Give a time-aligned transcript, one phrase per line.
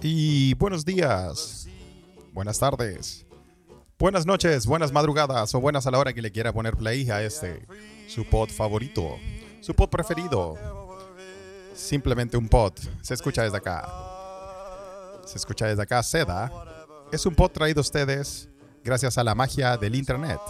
[0.00, 1.68] Y buenos días,
[2.32, 3.26] buenas tardes,
[3.98, 7.22] buenas noches, buenas madrugadas o buenas a la hora que le quiera poner play a
[7.22, 7.66] este,
[8.08, 9.18] su pod favorito,
[9.60, 10.56] su pod preferido.
[11.74, 12.72] Simplemente un pod,
[13.02, 13.88] se escucha desde acá.
[15.26, 16.50] Se escucha desde acá, Seda.
[17.12, 18.48] Es un pod traído a ustedes
[18.82, 20.40] gracias a la magia del internet.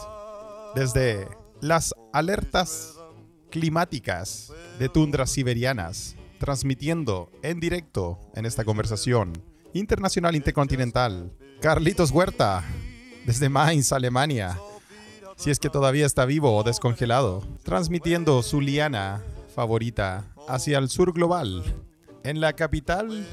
[0.75, 1.29] Desde
[1.61, 2.99] las alertas
[3.50, 9.32] climáticas de tundras siberianas transmitiendo en directo en esta conversación
[9.75, 11.32] internacional intercontinental.
[11.61, 12.64] Carlitos Huerta,
[13.25, 14.58] desde Mainz, Alemania.
[15.36, 19.23] Si es que todavía está vivo o descongelado, transmitiendo su liana
[19.54, 21.62] favorita hacia el sur global,
[22.25, 23.25] en la capital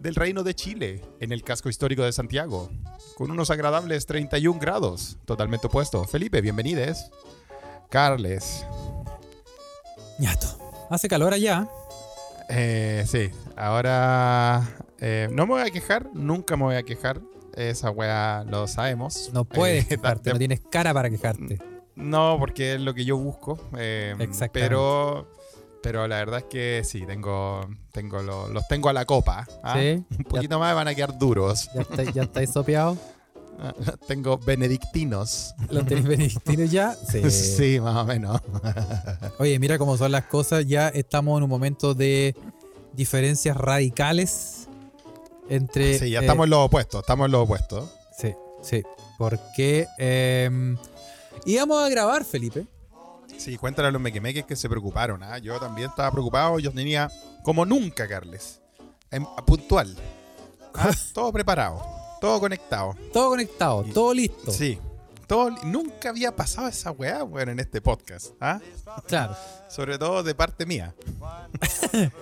[0.00, 2.70] del Reino de Chile, en el casco histórico de Santiago,
[3.16, 6.04] con unos agradables 31 grados, totalmente opuesto.
[6.04, 7.10] Felipe, bienvenides.
[7.90, 8.66] Carles.
[10.18, 10.46] Ñato.
[10.90, 11.68] Hace calor allá.
[12.48, 14.62] Eh, sí, ahora
[15.00, 17.20] eh, no me voy a quejar, nunca me voy a quejar.
[17.56, 19.30] Esa weá lo sabemos.
[19.32, 21.58] No puedes Eh, quejarte, no tienes cara para quejarte.
[21.94, 23.58] No, porque es lo que yo busco.
[23.78, 24.50] eh, Exactamente.
[24.60, 25.26] pero,
[25.86, 27.60] pero la verdad es que sí, tengo,
[27.92, 29.46] tengo lo- los tengo a la copa.
[29.62, 29.76] ¿ah?
[29.78, 31.70] Sí, Un poquito más van a quedar duros.
[31.72, 32.98] ya estáis ya estáis sopeados.
[34.08, 35.54] tengo benedictinos.
[35.70, 36.96] ¿Los tenéis benedictinos ya?
[37.08, 37.30] Sí.
[37.30, 38.40] Sí, más o menos.
[39.38, 40.66] Oye, mira cómo son las cosas.
[40.66, 42.34] Ya estamos en un momento de
[42.92, 44.66] diferencias radicales
[45.48, 46.00] entre.
[46.00, 47.88] Sí, ya eh, estamos en los opuestos, estamos en los opuestos.
[48.18, 48.82] Sí, sí.
[49.18, 50.50] Porque eh,
[51.44, 52.66] íbamos a grabar, Felipe.
[53.38, 55.22] Sí, cuéntale a los mequemeques que se preocuparon.
[55.22, 55.38] ¿ah?
[55.38, 56.58] Yo también estaba preocupado.
[56.58, 57.10] Yo tenía,
[57.42, 58.60] como nunca, Carles,
[59.10, 59.94] en- puntual.
[60.74, 60.90] ¿ah?
[61.14, 61.82] todo preparado,
[62.20, 62.94] todo conectado.
[63.12, 64.50] Todo conectado, Y- todo listo.
[64.50, 64.78] Sí.
[65.26, 68.32] Todo, nunca había pasado esa weá, weón, en este podcast.
[68.40, 68.60] ¿ah?
[69.08, 69.36] Claro.
[69.68, 70.94] Sobre todo de parte mía.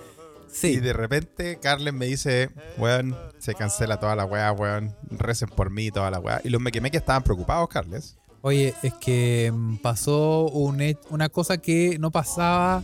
[0.47, 0.79] Y Sí.
[0.79, 4.95] de repente Carles me dice, weón, se cancela toda la weá, weón.
[5.11, 6.39] Recen por mí, toda la weá.
[6.45, 8.15] Y los mequemeques estaban preocupados, Carles.
[8.45, 10.79] Oye, es que mm, pasó un
[11.09, 12.83] una cosa que no pasaba.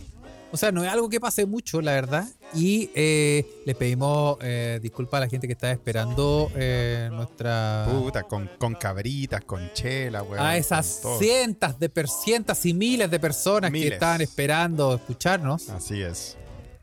[0.50, 2.28] O sea, no es algo que pase mucho, la verdad.
[2.52, 7.86] Y eh, le pedimos eh, disculpas a la gente que estaba esperando eh, nuestra.
[7.88, 10.44] Puta, con, con cabritas, con chela, weón.
[10.44, 13.88] a esas cientos de cientos y miles de personas Miles.
[13.90, 15.70] que estaban esperando escucharnos.
[15.70, 16.36] Así es.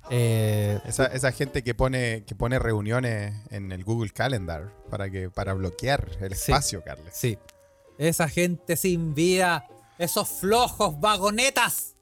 [0.09, 5.29] Eh, Esa, esa gente que pone, que pone reuniones en el Google Calendar para, que,
[5.29, 6.51] para bloquear el Sí.
[6.53, 7.13] espacio, Carles.
[7.13, 7.37] sí.
[7.99, 9.67] Esa gente sin vida,
[9.99, 11.95] esos flojos vagonetas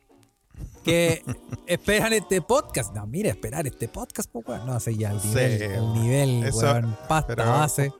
[0.85, 1.23] que
[1.67, 2.93] esperan este podcast.
[2.95, 4.65] No, mira, esperar este podcast, pues, weón.
[4.67, 7.91] No, así ya el Sí, nivel, el nivel, eso- weón, pasta pero- base.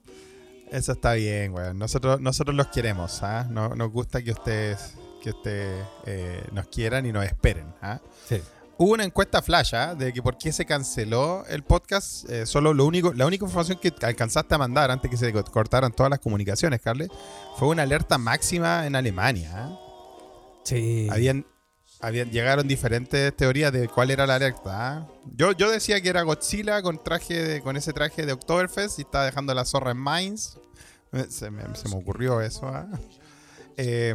[0.71, 1.79] Eso está bien, weón.
[1.79, 3.45] Nosotros, nosotros los queremos, ¿ah?
[3.49, 4.93] No- nos gusta que ustedes,
[5.23, 7.99] que ustedes eh, nos quieran y nos esperen, ¿ah?
[8.27, 8.41] Sí.
[8.79, 9.95] Hubo una encuesta flash ¿ah?
[9.95, 12.29] de que por qué se canceló el podcast.
[12.29, 15.43] Eh, solo lo único, la única información que alcanzaste a mandar antes que se co-
[15.45, 17.09] cortaran todas las comunicaciones, Carles,
[17.57, 19.51] fue una alerta máxima en Alemania.
[19.55, 19.79] ¿ah?
[20.63, 21.07] Sí.
[21.11, 21.45] Habían,
[22.01, 24.97] habían, llegaron diferentes teorías de cuál era la alerta.
[24.97, 25.07] ¿ah?
[25.33, 29.01] Yo, yo decía que era Godzilla con traje de- con ese traje de Oktoberfest y
[29.01, 30.57] estaba dejando la zorra en Mainz.
[31.13, 32.71] Eh, Se me, se me ocurrió eso.
[33.77, 34.13] Eh,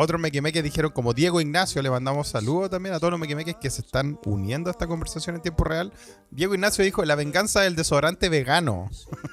[0.00, 3.70] otros mequemeques dijeron, como Diego Ignacio, le mandamos saludos también a todos los mequemeques que
[3.70, 5.92] se están uniendo a esta conversación en tiempo real.
[6.30, 8.90] Diego Ignacio dijo, la venganza del desodorante vegano.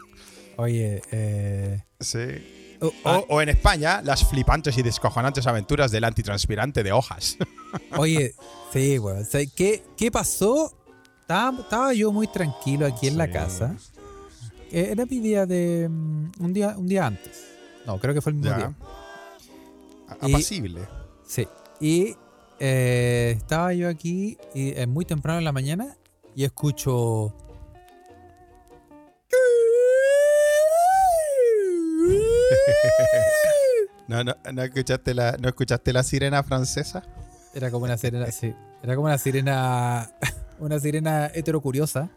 [0.57, 2.77] Oye, eh, Sí.
[2.81, 7.37] oh, O, ah, o en España, las flipantes y descojonantes aventuras del antitranspirante de hojas.
[7.97, 8.33] oye,
[8.71, 9.21] sí, weón.
[9.21, 10.73] O sea, ¿qué, ¿Qué pasó?
[11.21, 13.75] Estaba, estaba yo muy tranquilo aquí en la casa.
[14.71, 15.87] Eh, Era mi día de.
[15.89, 17.45] mm, Un día, un día antes.
[17.85, 18.57] No, creo que fue el mismo Ya.
[18.57, 18.73] día.
[20.21, 20.81] Y- Apacible.
[21.25, 21.47] Sí.
[21.79, 22.16] Y
[22.59, 25.97] eh, estaba yo aquí y, eh, muy temprano en la mañana
[26.35, 27.33] y escucho.
[34.07, 37.03] ¿No, no, no escuchaste la, ¿No escuchaste la sirena francesa?
[37.53, 38.53] Era como una sirena, sí.
[38.83, 40.12] Era como una sirena.
[40.57, 42.09] Una sirena heterocuriosa.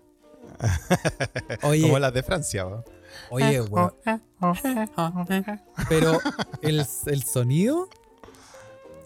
[1.63, 2.63] Oye, Como las de Francia.
[2.65, 2.85] ¿va?
[3.31, 3.93] Oye, weón.
[5.89, 6.19] Pero
[6.63, 7.89] el, el sonido.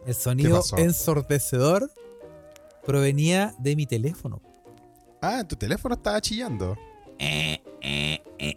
[0.06, 1.90] El sonido ensordecedor
[2.84, 4.40] provenía de mi teléfono.
[5.20, 6.76] Ah, tu teléfono estaba chillando.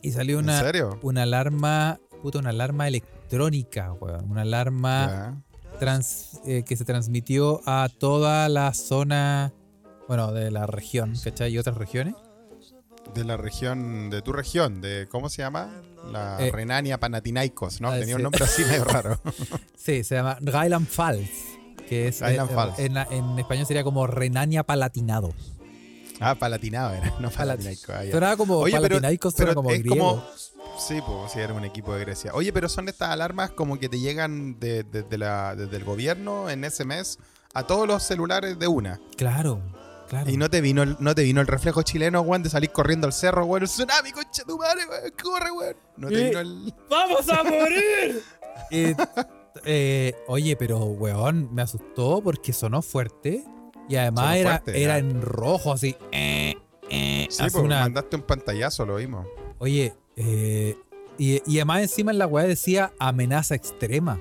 [0.01, 0.99] Y salió ¿En una, serio?
[1.03, 4.29] una alarma, puta, una alarma electrónica, weón.
[4.31, 5.43] Una alarma
[5.79, 9.53] trans- eh, que se transmitió a toda la zona,
[10.07, 11.51] bueno, de la región, ¿cachai?
[11.53, 12.15] Y otras regiones.
[13.13, 15.69] De la región, de tu región, de ¿cómo se llama?
[16.11, 17.89] La Eh, Renania Panathinaikos, ¿no?
[17.89, 19.19] ah, Tenía un nombre así medio raro.
[19.77, 21.29] Sí, se llama Rheinland-Pfalz.
[21.87, 22.79] que es Rhineland eh, Pfalz.
[23.11, 25.33] en, español sería como Renania Palatinado.
[26.19, 27.91] Ah, Palatinado era, no Palat- Palatinaico.
[27.93, 28.01] ah.
[28.11, 29.97] Sonaba como Oye, pero- como es griego.
[29.97, 30.23] como.
[30.79, 32.31] Sí, pues, sí, era un equipo de Grecia.
[32.33, 35.83] Oye, pero son estas alarmas como que te llegan de- de- de la- desde el
[35.85, 37.17] gobierno en ese mes
[37.53, 38.99] a todos los celulares de una.
[39.15, 39.61] Claro,
[40.07, 40.29] claro.
[40.29, 43.07] Y no te vino el, no te vino el reflejo chileno, weón, de salir corriendo
[43.07, 45.75] al cerro, weón, el tsunami, concha tu madre, weón, corre, weón.
[45.97, 46.73] No te Eh, vino el.
[46.89, 48.21] ¡Vamos a morir!
[48.71, 48.95] Eh,
[49.65, 53.43] eh, oye, pero weón, me asustó porque sonó fuerte
[53.89, 55.95] y además Sonó era, fuerte, era en rojo, así.
[56.13, 56.55] eh,
[56.89, 59.27] eh, Sí, pues, una- mandaste un pantallazo, lo vimos.
[59.59, 64.19] Oye, y, y además encima en la weá decía amenaza extrema.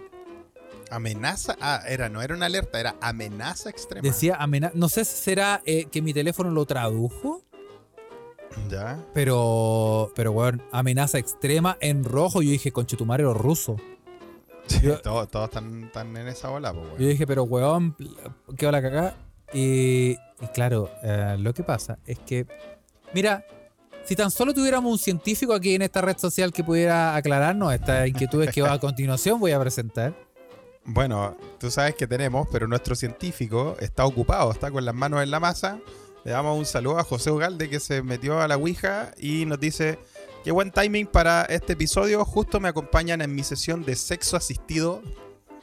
[0.94, 1.56] Amenaza.
[1.61, 4.06] Ah, era, no era una alerta, era amenaza extrema.
[4.06, 4.73] Decía amenaza.
[4.76, 7.43] No sé si será eh, que mi teléfono lo tradujo,
[8.70, 8.99] Ya.
[9.12, 12.43] pero, pero weón, amenaza extrema en rojo.
[12.43, 13.81] Yo dije, conchetumare los rusos.
[14.67, 17.08] Sí, Yo- todos, todos están, están en esa bola, pues, Yo weón.
[17.11, 17.96] dije, pero weón,
[18.56, 19.14] qué la cagá.
[19.52, 22.46] Y, y claro, eh, lo que pasa es que,
[23.12, 23.44] mira,
[24.05, 28.08] si tan solo tuviéramos un científico aquí en esta red social que pudiera aclararnos estas
[28.08, 30.14] inquietudes que a continuación voy a presentar.
[30.86, 35.31] Bueno, tú sabes que tenemos, pero nuestro científico está ocupado, está con las manos en
[35.31, 35.78] la masa.
[36.25, 39.60] Le damos un saludo a José Ugalde que se metió a la Ouija y nos
[39.60, 39.98] dice,
[40.42, 45.02] qué buen timing para este episodio, justo me acompañan en mi sesión de sexo asistido.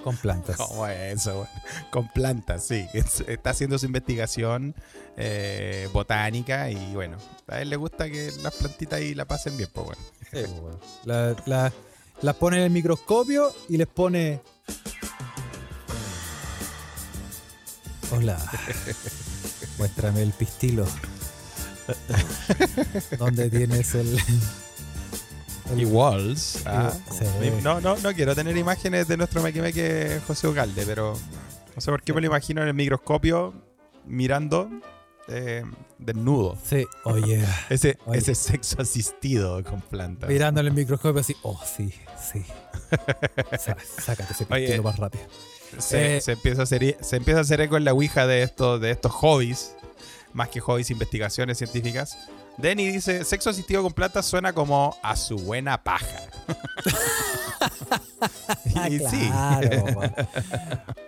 [0.03, 0.56] Con plantas.
[0.57, 1.35] ¿Cómo es eso?
[1.35, 1.47] güey?
[1.91, 2.88] Con plantas, sí.
[2.94, 4.73] Es- Está haciendo su investigación
[5.18, 9.69] eh, botánica y bueno, a él le gusta que las plantitas ahí la pasen bien,
[9.71, 10.01] pues bueno.
[10.23, 10.79] Sí, pues, weón.
[11.06, 11.73] La- la-
[12.21, 14.41] las pone en el microscopio y les pone.
[18.12, 18.38] Hola.
[19.78, 20.86] Muéstrame el pistilo.
[23.18, 24.18] ¿Dónde tienes el.?
[25.78, 26.62] el- Walls.
[26.66, 27.25] ah, Sí.
[27.63, 31.18] No, no, no quiero tener imágenes de nuestro mequimeque José Ugalde, pero
[31.75, 33.54] no sé por qué me lo imagino en el microscopio
[34.06, 34.69] mirando
[35.30, 35.64] eh,
[36.01, 36.57] desnudo.
[36.63, 37.45] Sí, oye.
[37.69, 38.19] Ese, Oye.
[38.19, 40.30] ese sexo asistido con plantas.
[40.30, 41.36] Mirando en el microscopio así.
[41.44, 41.94] Oh, sí,
[42.31, 42.44] sí.
[44.01, 45.24] Sácate ese pistilo más rápido.
[45.77, 48.44] Se, Eh, se empieza a hacer, se empieza a hacer eco en la ouija de
[48.44, 49.75] estos, de estos hobbies,
[50.33, 52.18] más que hobbies, investigaciones científicas.
[52.57, 56.24] Denny dice, sexo asistido con plantas suena como a su buena paja.
[58.89, 60.13] y sí, Claro, weón.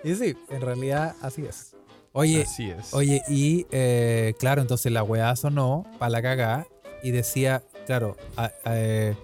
[0.03, 1.75] Y sí, en realidad así es.
[2.13, 2.93] Oye, así es.
[2.93, 6.67] Oye, y eh, claro, entonces la weá sonó para la cagá
[7.01, 9.15] y decía, claro, a- a- eh,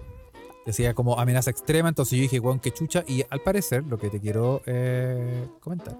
[0.66, 4.10] decía como amenaza extrema, entonces yo dije, weón, qué chucha, y al parecer lo que
[4.10, 5.96] te quiero eh, comentar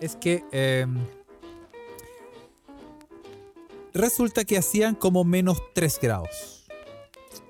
[0.00, 0.86] es que eh,
[3.94, 6.57] resulta que hacían como menos 3 grados.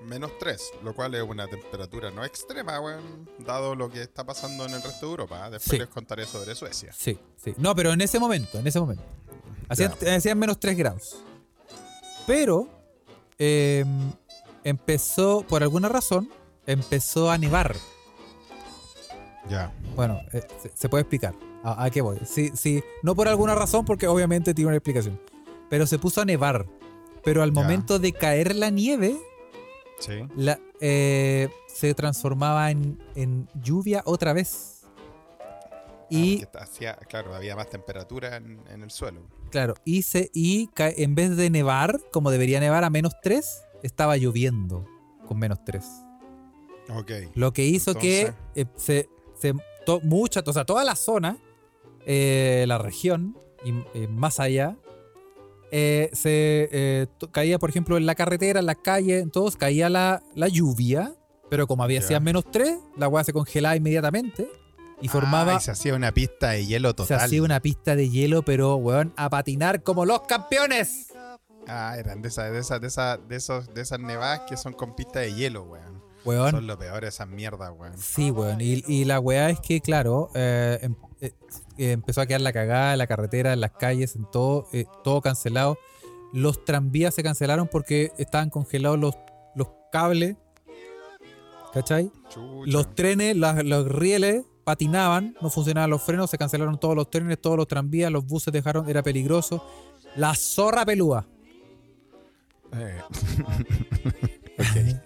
[0.09, 4.65] Menos 3, lo cual es una temperatura no extrema, weón, dado lo que está pasando
[4.65, 5.47] en el resto de Europa.
[5.47, 5.51] ¿eh?
[5.51, 5.79] Después Sí.
[5.79, 6.93] les contaré sobre Suecia.
[6.97, 7.55] Sí, sí.
[7.59, 9.03] No, pero en ese momento, en ese momento.
[9.69, 11.23] Hacían, hacían menos 3 grados.
[12.27, 12.69] Pero
[13.39, 13.85] eh,
[14.65, 16.31] empezó, por alguna razón,
[16.67, 17.77] empezó a nevar.
[19.49, 19.73] Ya.
[19.95, 21.35] Bueno, eh, se, se puede explicar.
[21.63, 22.19] ¿A, a qué voy?
[22.25, 25.21] Sí, sí, no por alguna razón, porque obviamente tiene una explicación.
[25.69, 26.67] Pero se puso a nevar.
[27.25, 27.61] Pero al Ya.
[27.61, 29.19] momento de caer la nieve,
[29.99, 30.21] Sí.
[30.37, 34.75] la, eh, se transformaba en, en lluvia otra vez.
[36.11, 39.21] Y, Ah, porque hacía, claro, había más temperatura en, en el suelo.
[39.51, 44.17] claro, y, se, y en vez de nevar, como debería nevar a menos 3, estaba
[44.17, 44.87] lloviendo
[45.27, 45.85] con menos 3.
[46.95, 47.11] Ok.
[47.35, 49.53] Lo que hizo que eh, se, se-
[49.85, 51.37] to- mucha, o sea, toda la zona,
[52.07, 53.73] eh, la región y
[54.07, 54.79] más allá,
[55.71, 59.89] eh, se eh, caía, por ejemplo, en la carretera, en las calles, en todos, caía
[59.89, 61.15] la, la lluvia,
[61.51, 62.05] pero como había Ya.
[62.07, 64.49] hacía menos 3, la weá se congelaba inmediatamente
[65.01, 67.21] y formaba, Ah, y se hacía una pista de hielo se total.
[67.21, 71.07] hacía una pista de hielo, pero weón, a patinar como los campeones.
[71.67, 74.73] Ah, eran de esas, de esas, de esas, de esos, de esas nevadas que son
[74.73, 75.99] con pista de hielo, weón.
[76.25, 77.97] Weón, Son lo peor esas mierdas, weón.
[77.97, 78.61] Sí, weón.
[78.61, 81.33] Y, y la weá es que, claro, eh, em- eh,
[81.79, 84.87] eh, empezó a quedar la cagada en la carretera, en las calles, en todo, eh,
[85.05, 85.79] todo cancelado.
[86.33, 89.15] Los tranvías se cancelaron porque estaban congelados los,
[89.55, 90.37] los cables.
[91.73, 92.11] ¿Cachai?
[92.29, 92.71] Chucha.
[92.71, 97.41] Los trenes, las- los rieles patinaban, no funcionaban los frenos, se cancelaron todos los trenes,
[97.41, 99.65] todos los tranvías, los buses dejaron, era peligroso.
[100.17, 101.27] La zorra pelúa.
[102.73, 103.01] Eh.
[104.59, 104.98] ok.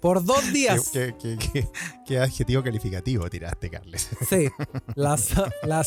[0.00, 0.90] Por dos ¿Qué, días.
[0.92, 1.68] qué, qué, qué-
[2.06, 4.08] qué adjetivo calificativo tiraste, Carles?
[4.28, 4.48] Sí,
[4.94, 5.18] la,
[5.62, 5.84] la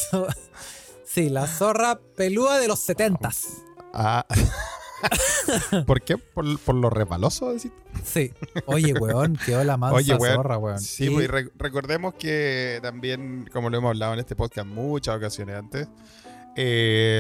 [1.06, 3.48] sí, la zorra pelúa de los setentas.
[3.94, 4.26] Ah,
[5.88, 6.18] ¿Por qué?
[6.18, 7.54] ¿Por, por lo resbaloso?
[8.04, 8.34] Sí.
[8.66, 10.80] Oye, weón, quedó la mansa Oye, weón, zorra, weón.
[10.80, 15.56] Sí, Y- pues, recordemos que también, como lo hemos hablado en este podcast muchas ocasiones
[15.56, 15.88] antes,
[16.56, 17.20] eh,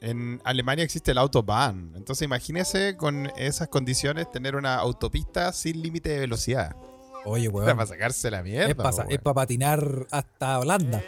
[0.00, 1.92] en Alemania existe el Autobahn.
[1.96, 6.76] Entonces imagínese con esas condiciones tener una autopista sin límite de velocidad.
[7.24, 7.76] Oye, weón.
[7.76, 8.68] para sacarse la mierda.
[8.68, 11.02] Es para es patinar hasta Holanda.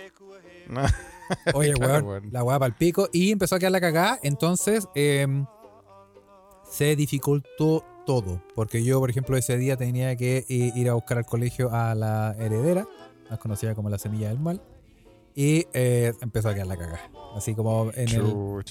[1.55, 2.33] Oye, Claro, weón, weón.
[2.33, 3.09] la weá para el pico.
[3.13, 4.19] Y empezó a quedar la cagada.
[4.23, 5.47] Entonces, em,
[6.69, 8.43] se dificultó todo.
[8.55, 12.35] Porque yo, por ejemplo, ese día tenía que ir a buscar al colegio a la
[12.39, 12.87] heredera,
[13.31, 14.61] más conocida como la semilla del mal.
[15.41, 17.11] Y eh, empezó a quedar la cagada.
[17.37, 18.65] Así como en el,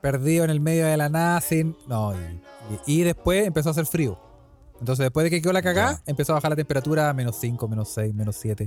[0.00, 1.76] perdido en el medio de la nada, sin.
[1.86, 2.40] No, y,
[2.86, 4.18] y- y después empezó a hacer frío.
[4.80, 7.68] Entonces, después de que quedó la cagada, empezó a bajar la temperatura a menos 5,
[7.68, 8.66] menos 6, menos 7.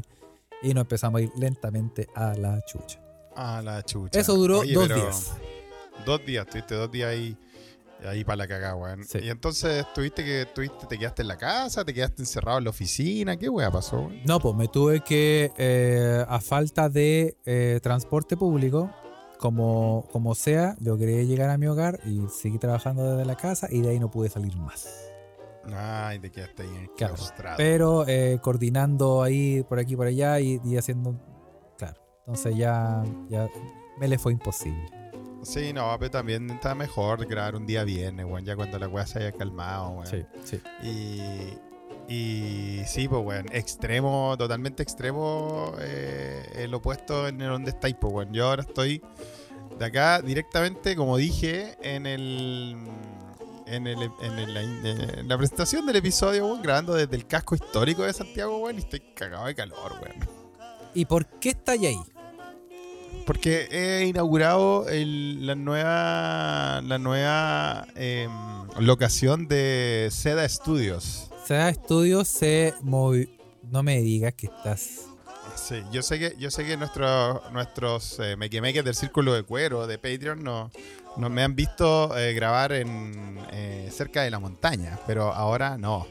[0.61, 3.01] Y nos empezamos a ir lentamente a la chucha.
[3.35, 4.19] Ah, la chucha.
[4.19, 5.31] Eso duró Oye, dos días.
[6.05, 7.35] Dos días, tuviste dos días ahí,
[8.05, 9.03] ahí para la cagada, weón.
[9.03, 9.19] Sí.
[9.23, 12.69] Y entonces tuviste que, tuviste, te quedaste en la casa, te quedaste encerrado en la
[12.69, 13.97] oficina, ¿qué weá pasó?
[14.01, 14.21] weón?
[14.25, 18.91] No, pues me tuve que, eh, a falta de eh, transporte público,
[19.37, 23.81] como, como sea, logré llegar a mi hogar y seguí trabajando desde la casa y
[23.81, 25.05] de ahí no pude salir más.
[25.73, 27.15] Ay, te quedaste ahí Claro.
[27.57, 31.15] Pero eh, coordinando ahí, por aquí, por allá y, y haciendo...
[31.77, 33.47] Claro, entonces ya, ya
[33.97, 34.98] me le fue imposible.
[35.49, 39.07] Sí, no, pero también está mejor grabar un día viernes, weón, ya cuando la weá
[39.07, 40.05] se haya calmado, weón.
[40.07, 40.61] Sí, sí.
[40.83, 47.95] Y, y sí, pues, weón, extremo, totalmente extremo, eh, el opuesto en el donde estáis,
[47.99, 48.31] pues, weón.
[48.31, 49.01] Yo ahora estoy
[49.79, 52.77] de acá directamente, como dije, en el.
[53.65, 54.57] En, el, en, el-
[55.19, 58.79] en la presentación del episodio, weón, grabando desde el casco histórico de Santiago, weón, y
[58.79, 60.15] estoy cagado de calor, weón.
[60.93, 61.99] ¿Y por qué estáis ahí?
[63.29, 68.31] Porque he inaugurado el- la nueva, la nueva em,
[68.79, 71.29] locación de Seda Studios.
[71.45, 73.29] Sea estudio, se movi...
[73.71, 75.01] No me digas que estás...
[75.55, 79.85] Sí, yo sé que, yo sé que nuestros nuestros eh, mequemeques del Círculo de Cuero
[79.85, 80.71] de Patreon no,
[81.15, 86.07] no me han visto eh, grabar en eh, cerca de la montaña, pero ahora no.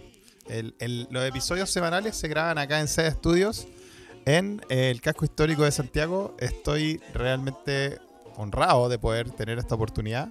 [0.48, 3.66] El- el- los episodios semanales se graban acá en Seda Studios,
[4.28, 6.36] en eh, el casco histórico de Santiago.
[6.38, 7.98] Estoy realmente
[8.36, 10.28] honrado de poder tener esta oportunidad.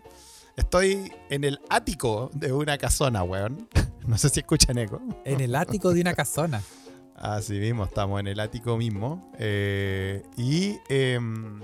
[0.56, 3.68] Estoy en el ático de una casona, weón.
[4.08, 5.02] No sé si escuchan eco.
[5.26, 6.64] En el ático de una casona.
[7.16, 9.34] Así mismo, estamos en el ático mismo.
[9.38, 11.60] eh, y em,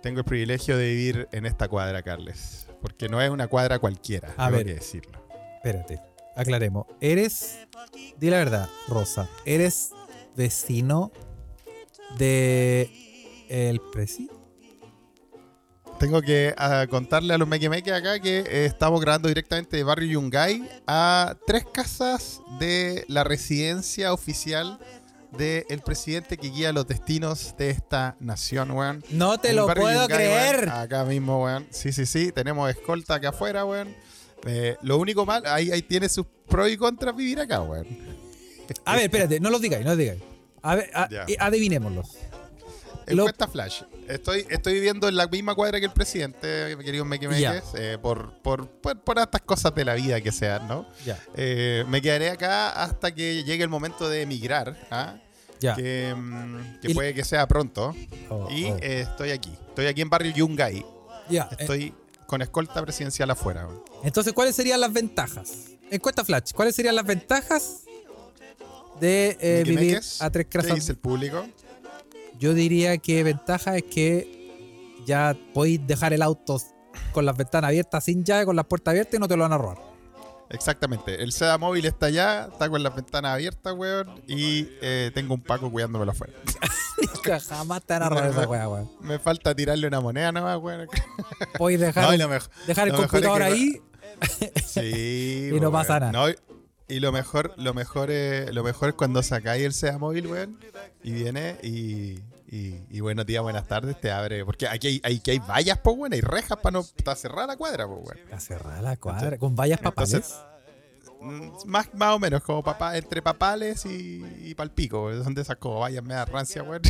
[0.00, 2.68] tengo el privilegio de vivir en esta cuadra, Carles.
[2.80, 4.66] Porque no es una cuadra cualquiera, A tengo ver.
[4.66, 5.18] que decirlo.
[5.56, 6.00] Espérate,
[6.36, 6.86] aclaremos.
[7.00, 7.66] Eres,
[8.16, 9.90] di la verdad, Rosa, eres
[10.36, 11.10] vecino
[12.18, 12.90] de
[13.48, 14.28] el presi.
[15.98, 20.12] Tengo que ah, contarle a los mequemeques acá que eh, estamos grabando directamente de Barrio
[20.12, 24.78] Yungay a tres casas de la residencia oficial
[25.36, 29.04] del presidente que guía los destinos de esta nación, weón.
[29.10, 30.56] No te lo puedo Yungay, creer.
[30.60, 31.66] weón, acá mismo, weón.
[31.70, 32.32] Sí, sí, sí.
[32.32, 33.94] Tenemos escolta acá afuera, weón.
[34.46, 37.86] Eh, lo único mal, ahí, ahí tiene sus pros y contras vivir acá, weón.
[38.86, 40.22] A ver, espérate, no los digáis, no los digáis.
[40.62, 41.24] A ver, a- Ya.
[41.26, 42.16] y adivinémoslos.
[43.06, 43.82] Lo- Encuesta Flash.
[44.08, 48.68] Estoy, estoy viviendo en la misma cuadra que el presidente, queridos mequemeques, eh, por, por,
[48.68, 50.86] por, por estas cosas de la vida que sean, ¿no?
[51.04, 55.16] Ya, Eh, me quedaré acá hasta que llegue el momento de emigrar, ¿ah?
[55.58, 55.74] ya.
[55.74, 57.94] que, mm, que puede que sea pronto.
[58.28, 58.76] Oh, Y oh.
[58.80, 59.52] eh, estoy aquí.
[59.68, 60.84] Estoy aquí en Barrio Yungay.
[61.28, 61.94] Ya, eh, Estoy
[62.26, 63.66] con escolta presidencial afuera.
[64.04, 65.52] entonces, ¿cuáles serían las ventajas?
[65.90, 67.82] Encuesta Flash, ¿cuáles serían las ventajas
[69.00, 70.74] de eh, vivir a tres ¿Qué casas?
[70.74, 71.46] dice el público?
[72.38, 74.38] Yo diría que ventaja es que
[75.06, 76.60] ya podéis dejar el auto
[77.12, 79.52] con las ventanas abiertas sin llave, con las puertas abiertas y no te lo van
[79.52, 79.78] a robar.
[80.50, 81.22] Exactamente.
[81.22, 84.20] El SEDA móvil está allá, está con las ventanas abiertas, weón.
[84.26, 86.32] Y eh, tengo un Paco cuidándomelo afuera.
[87.14, 88.90] Nunca jamás te van a robar esa weá, weón.
[89.00, 90.88] Me falta tirarle una moneda nomás, weón.
[91.56, 92.28] Podéis dejar, No,
[92.66, 93.80] dejar el es computador que- ahí.
[94.66, 95.50] Sí.
[95.54, 96.12] Y no po, pasa nada.
[96.12, 96.26] No,
[96.90, 100.58] y- lo mejor, lo mejor es, lo mejor es cuando sacáis el SEA móvil, weón.
[101.02, 104.44] Y viene y, y, y buenos días, buenas tardes, te abre.
[104.44, 106.12] Porque aquí hay, hay, aquí hay vallas, pues, weón.
[106.12, 108.32] Hay rejas para no para cerrar la cuadra, pues, weón.
[108.32, 109.38] A cerrar la cuadra.
[109.38, 110.14] Con vallas papales.
[110.14, 110.36] Entonces,
[111.22, 115.04] Mm, Más, más o menos, como papá, entre papales y, y palpico.
[115.04, 115.22] weón.
[115.22, 116.80] Son de esas como vallas media rancia, weón.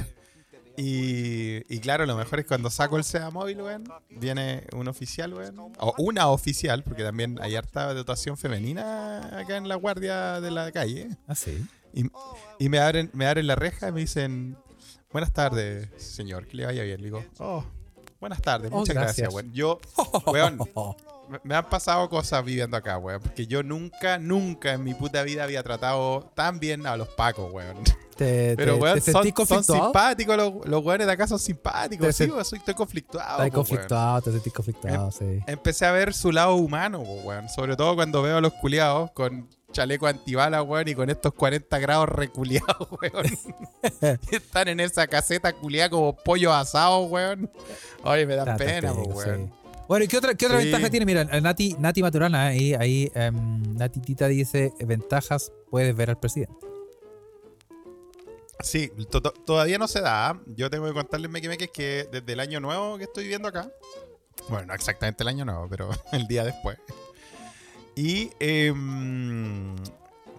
[0.82, 3.84] Y, y claro, lo mejor es cuando saco el SEA móvil, weón.
[4.08, 5.58] Viene un oficial, weón.
[5.58, 10.72] O una oficial, porque también hay harta dotación femenina acá en la guardia de la
[10.72, 11.10] calle.
[11.28, 11.62] Ah, sí.
[11.92, 12.04] Y,
[12.58, 14.56] y me abren, me abren la reja y me dicen,
[15.12, 16.98] buenas tardes, señor, que le vaya bien.
[17.02, 17.62] Le digo, oh,
[18.18, 19.34] buenas tardes, Oh, muchas gracias, gracias.
[19.34, 19.52] weón.
[19.52, 19.80] Yo,
[20.26, 20.58] weón,
[21.44, 23.20] me- han pasado cosas viviendo acá, weón.
[23.22, 27.52] Porque yo nunca, nunca en mi puta vida había tratado tan bien a los pacos,
[27.52, 27.76] weón.
[28.16, 32.06] ¿Te, Pero, te- weón, te son, son simpáticos, los, los weones de acá son simpáticos.
[32.08, 33.38] Te Sí, weón, soy, estoy conflictuado.
[33.38, 33.50] Weón.
[33.50, 35.40] conflictuado, te sentís conflictuado, sí.
[35.46, 37.48] Empecé a ver su lado humano, weón.
[37.48, 41.78] Sobre todo cuando veo a los culiados con chaleco antibalas, weón, y con estos 40
[41.78, 43.26] grados reculiados, weón.
[44.30, 47.50] Están en esa caseta culiada como pollo asado, weón.
[48.02, 49.46] Oye, me da está pena, feo, weón.
[49.46, 49.59] sí.
[49.90, 50.66] Bueno, ¿y qué otra, qué otra Sí.
[50.66, 51.04] ventaja tiene?
[51.04, 56.16] Mira, eh, Nati, Nati Maturana, ahí, ahí em, Nati Tita dice, ventajas, puedes ver al
[56.20, 56.54] presidente.
[58.60, 60.40] Sí, to- to- todavía no se da.
[60.54, 63.68] Yo tengo que contarles, Meque Meque, que desde el año nuevo que estoy viviendo acá,
[64.48, 66.78] bueno, no exactamente el año nuevo, pero el día después.
[67.96, 69.74] Y em,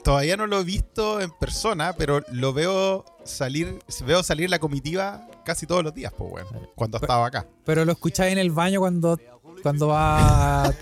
[0.01, 5.27] todavía no lo he visto en persona, pero lo veo salir, veo salir la comitiva
[5.43, 7.45] casi todos los días, pues, bueno, cuando estaba acá.
[7.65, 9.19] Pero lo escucháis en el baño cuando,
[9.61, 10.65] cuando va...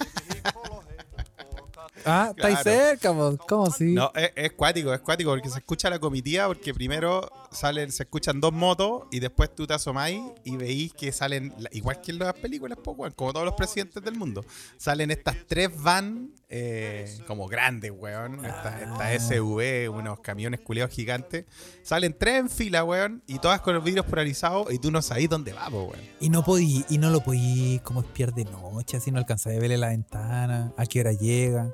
[2.05, 2.63] ah, estáis Claro.
[2.63, 3.37] cerca, po.
[3.47, 3.93] ¿cómo así?
[3.93, 8.03] No, es, es cuático, es cuático, porque se escucha la comitiva, porque primero salen, se
[8.03, 12.19] escuchan dos motos y después tú te asomáis y veís que salen, igual que en
[12.19, 14.45] las películas, po, weón, como todos los presidentes del mundo,
[14.77, 19.13] salen estas tres van eh, como grandes, weón, esta, esta Ah.
[19.13, 21.45] SV, unos camiones culeados gigantes,
[21.83, 25.29] salen tres en fila, weón, y todas con los vidrios polarizados y tú no sabés
[25.29, 25.99] dónde va, po, weón.
[26.19, 29.61] Y no podí, y no lo podí como espiar de noche, así no alcanzáis a
[29.61, 31.71] verle la ventana, a qué hora llega.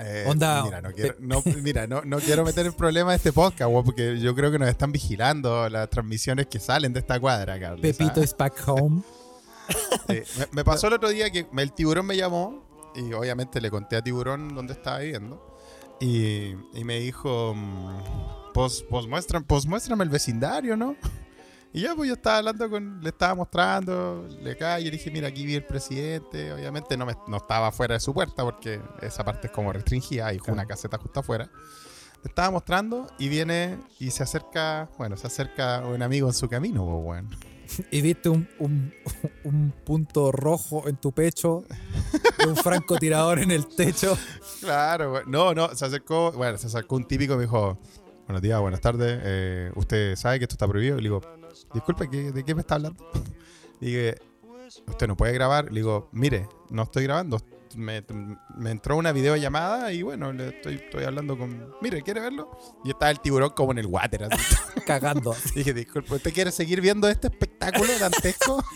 [0.00, 3.70] Eh, Onda, Mira, no quiero, no, mira no, no quiero meter en problema este podcast,
[3.70, 7.58] weón, porque yo creo que nos están vigilando las transmisiones que salen de esta cuadra,
[7.58, 7.80] Carlos.
[7.80, 8.24] Pepito ¿ah?
[8.24, 9.02] is back home.
[10.08, 13.70] Sí, me, me pasó el otro día que el tiburón me llamó y obviamente le
[13.70, 15.56] conté a tiburón dónde estaba viviendo
[16.00, 20.96] y, y me dijo, mm, pues, pues, muestran, pues muéstrame el vecindario, ¿no?
[21.72, 25.10] Y ya, pues yo estaba hablando con, le estaba mostrando, le cae y le dije,
[25.10, 28.80] mira, aquí vi el presidente, obviamente no, me, no estaba fuera de su puerta porque
[29.00, 31.50] esa parte es como restringida, hay una caseta justo afuera.
[32.22, 36.48] Le estaba mostrando y viene y se acerca, bueno, se acerca un amigo en su
[36.48, 37.30] camino, pues, bueno.
[37.90, 38.92] Y viste un, un,
[39.44, 41.64] un punto rojo en tu pecho,
[42.42, 44.16] y un francotirador en el techo.
[44.60, 47.78] Claro, no, no, se acercó, bueno, se acercó un típico y me dijo,
[48.26, 50.98] buenos días, buenas tardes, eh, ¿usted sabe que esto está prohibido?
[50.98, 51.20] Y le digo,
[51.72, 53.04] disculpe, ¿qué- ¿de qué me está hablando?
[53.80, 54.14] Le dije,
[54.86, 55.66] usted no puede grabar.
[55.72, 57.38] Le digo, mire, no estoy grabando.
[57.76, 58.04] Me,
[58.56, 61.74] me entró una videollamada y bueno, le estoy, estoy hablando con...
[61.80, 62.50] Mire, ¿quiere verlo?
[62.84, 64.24] Y estaba el tiburón como en el water.
[64.24, 64.56] así.
[64.86, 65.34] Cagando.
[65.54, 68.62] Dije, disculpe, ¿usted quiere seguir viendo este espectáculo dantesco?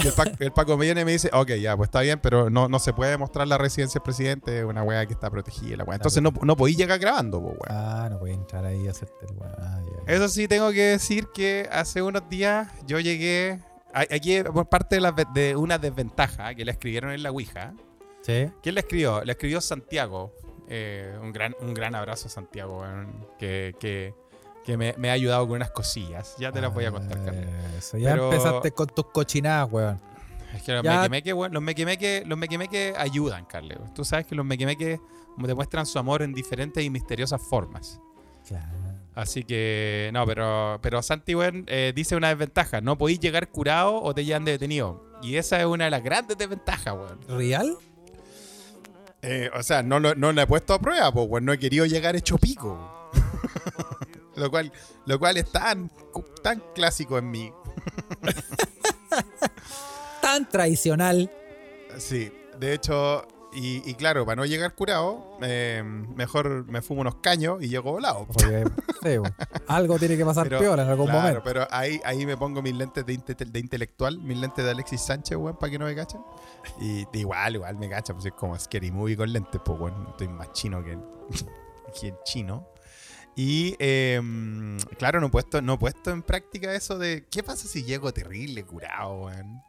[0.00, 2.20] Y el Paco, el Paco me viene y me dice, ok, ya, pues está bien,
[2.22, 5.28] pero no, no se puede mostrar la residencia del presidente, es una weá que está
[5.28, 5.76] protegida.
[5.76, 5.96] La weá.
[5.96, 7.58] Entonces no, no podí llegar grabando, weón.
[7.68, 9.54] Ah, no puede entrar ahí a hacerte el weón.
[9.58, 9.80] Ah.
[10.06, 13.60] Eso sí, tengo que decir que hace unos días yo llegué.
[13.92, 17.74] Aquí, por parte de, la- de una desventaja que le escribieron en la Ouija.
[18.22, 18.50] ¿Sí?
[18.62, 19.24] ¿Quién le escribió?
[19.24, 20.32] Le escribió Santiago.
[20.68, 22.84] Eh, un, gran, un gran abrazo, Santiago,
[23.38, 24.14] que, que,
[24.64, 26.34] que me, me ha ayudado con unas cosillas.
[26.38, 27.46] Ya te las voy a contar, Carlos.
[27.78, 29.98] Eso, ya Pero- empezaste con tus cochinadas, weón.
[30.54, 32.38] Es que los mequimeques, weón, los mequimeques, los
[32.98, 33.78] ayudan, Carlos.
[33.94, 35.00] Tú sabes que los mequimeques
[35.38, 38.00] demuestran su amor en diferentes y misteriosas formas.
[38.46, 38.66] Claro.
[39.18, 42.80] Así que, no, pero, pero Santi, weón, eh, dice una desventaja.
[42.80, 45.02] No podéis llegar curado o te llevan de detenido.
[45.20, 47.18] Y esa es una de las grandes desventajas, weón.
[47.26, 47.76] ¿Real?
[49.22, 51.44] Eh, o sea, no lo, no lo he puesto a prueba, pues, weón.
[51.46, 53.10] No he querido llegar hecho pico.
[54.36, 54.72] lo, cual,
[55.04, 55.90] lo cual es tan,
[56.44, 57.52] tan clásico en mí.
[60.22, 61.28] Tan tradicional.
[61.98, 67.16] Sí, de hecho, y, y claro, para no llegar curado, eh, mejor me fumo unos
[67.16, 68.26] caños y llego volado.
[68.26, 68.64] Porque,
[69.02, 69.34] sí, weón.
[69.66, 71.42] algo tiene que pasar Pero, peor en algún claro, momento.
[71.44, 75.00] pero ahí, ahí me pongo mis lentes de, inte- de intelectual, mis lentes de Alexis
[75.00, 76.20] Sánchez, weón, para que no me cachen.
[76.80, 80.06] Y igual, igual me cachan, pues es como Scary Movie con lentes, pues, weón.
[80.10, 81.00] Estoy más chino que el,
[82.00, 82.68] que el chino.
[83.34, 87.68] Y em, claro, no he, puesto, no he puesto en práctica eso de ¿qué pasa
[87.68, 89.62] si llego terrible curado, weón?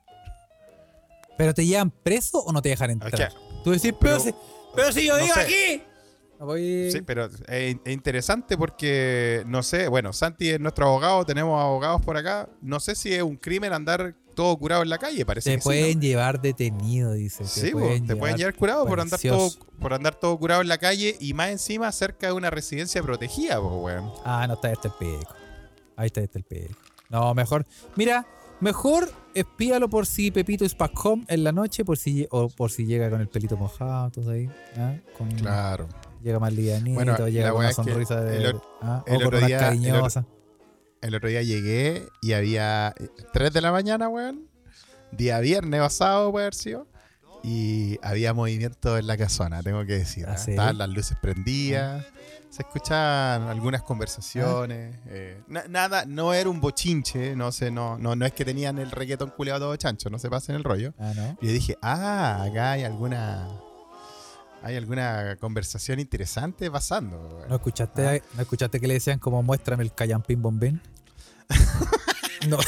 [1.38, 3.12] ¿Pero te llevan preso o no te dejan entrar?
[3.14, 4.34] que- Tú decís, pero, pero- si,
[4.76, 5.40] pero si yo no digo sé.
[5.42, 5.84] aquí.
[6.40, 11.62] Voy- Sí, pero es, es interesante porque, no sé, bueno, Santi es nuestro abogado, tenemos
[11.62, 12.48] abogados por acá.
[12.62, 15.62] No sé si es un crimen andar todo curado en la calle, parece Te que
[15.62, 16.02] sí, pueden ¿no?
[16.02, 17.44] llevar detenido, dice.
[17.46, 20.78] Sí, po, te pueden llevar curado por andar, todo, por andar todo curado en la
[20.78, 24.10] calle y más encima cerca de una residencia protegida, po, weón.
[24.24, 25.36] Ah, no, está este el pico.
[25.98, 26.74] Ahí está este el pico.
[27.10, 27.66] No, mejor.
[27.98, 28.26] Mira,
[28.62, 32.72] mejor espíalo por si Pepito es back home en la noche, por si, o por
[32.72, 34.50] si llega con el pelito mojado, entonces ahí.
[34.78, 34.96] ¿ah?
[35.18, 35.88] Con- Claro.
[36.24, 38.38] Llega más livianito, Bueno, llega con una sonrisa de.
[38.50, 39.04] el o- ¿ah?
[39.08, 40.26] el o con otro día- el otro- cariñosa.
[41.02, 42.94] El otro día llegué y había
[43.34, 44.50] 3 de la mañana, weón.
[45.14, 46.88] Día viernes pasado, sido.
[47.42, 50.26] y había movimiento en la casona, tengo que decir.
[50.28, 50.50] ¿Ah, ¿eh?
[50.52, 52.06] Estaban las luces prendidas,
[52.60, 54.94] se escuchaban algunas conversaciones.
[55.08, 58.80] eh, na- nada, no era un bochinche, no sé, no, no, no es que tenían
[58.80, 60.94] el reggaetón culeado todo chancho, no se pasen el rollo.
[61.00, 61.38] Ah, ¿no?
[61.42, 63.48] Y yo dije, ah, acá hay alguna.
[64.62, 67.46] Hay alguna conversación interesante pasando.
[67.48, 70.82] ¿No escuchaste, ¿No escuchaste que le decían como muéstrame el callampín bombín?
[72.50, 72.58] no.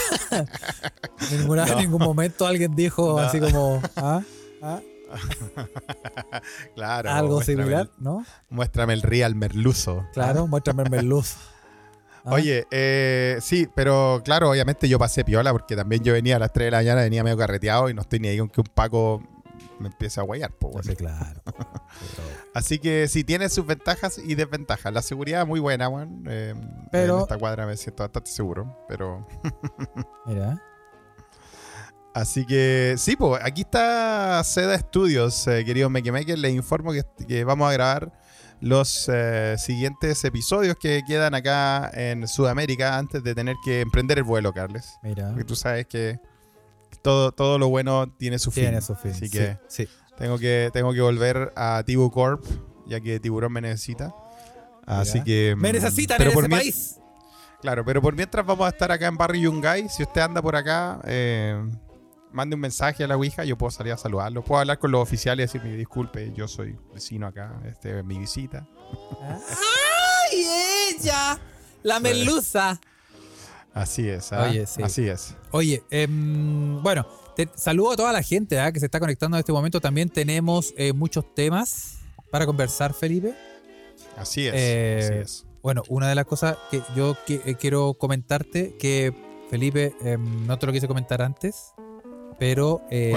[1.31, 4.21] En ningún momento alguien dijo así como ¿ah?
[4.61, 4.79] ¿Ah?
[6.75, 7.09] Claro.
[7.11, 8.25] algo similar, el- ¿no?
[8.49, 10.05] muéstrame el real merluzo.
[10.13, 11.35] Claro, muéstrame el merluz.
[12.23, 12.31] Ah.
[12.33, 16.53] Oye, eh, sí, pero claro, obviamente yo pasé piola porque también yo venía a las
[16.53, 18.67] 3 de la mañana, venía medio carreteado y no estoy ni ahí con que un
[18.73, 19.21] Paco
[19.79, 20.51] me empiece a guayar.
[20.51, 20.83] po, weón.
[20.83, 21.41] Sí, claro.
[22.53, 24.93] Así que sí, tiene sus ventajas y desventajas.
[24.93, 26.23] La seguridad muy buena, weón.
[26.27, 26.53] Eh,
[26.91, 29.25] Pero- En esta cuadra me siento bastante seguro, pero...
[30.27, 30.61] Mira.
[32.13, 36.35] Así que sí, pues aquí está Seda Studios, eh, querido Mequemeque.
[36.35, 38.11] Les informo que, que vamos a grabar
[38.61, 44.23] los eh, siguientes episodios que quedan acá en Sudamérica antes de tener que emprender el
[44.23, 44.99] vuelo, Carles.
[45.01, 45.29] Mira.
[45.29, 46.19] Porque tú sabes que
[47.01, 48.65] todo, todo lo bueno tiene su fin.
[48.65, 49.11] Tiene su fin.
[49.11, 49.87] Así sí, que sí.
[50.17, 52.45] tengo que tengo que volver a Tibu Corp,
[52.87, 54.13] ya que Tiburón me necesita.
[54.85, 55.55] Así que.
[55.57, 56.97] Me mm, necesitan pero en por ese país.
[57.61, 59.89] Claro, pero por mientras vamos a estar acá en Barrio Yungay.
[59.89, 61.63] Si usted anda por acá, eh,
[62.31, 63.43] mande un mensaje a la Ouija.
[63.45, 64.43] Yo puedo salir a saludarlo.
[64.43, 67.59] Puedo hablar con los oficiales y decirme, disculpe, yo soy vecino acá.
[67.65, 68.67] Este es mi visita.
[69.21, 70.45] ¡Ay,
[70.95, 71.39] ella!
[71.83, 72.79] La merluza.
[73.73, 74.31] Así es.
[74.33, 74.47] ¿ah?
[74.49, 74.83] Oye, sí.
[74.83, 75.35] Así es.
[75.51, 78.71] Oye, em, bueno, te- saludo a toda la gente ¿ah?
[78.71, 79.79] que se está conectando en este momento.
[79.79, 81.99] También tenemos eh, muchos temas
[82.31, 83.33] para conversar, Felipe.
[84.17, 84.53] Así es.
[84.55, 85.45] Eh, así es.
[85.63, 89.13] Bueno, una de las cosas que yo eh, quiero comentarte, que
[89.49, 91.73] Felipe, em, no te lo quise comentar antes,
[92.41, 93.13] pero eh,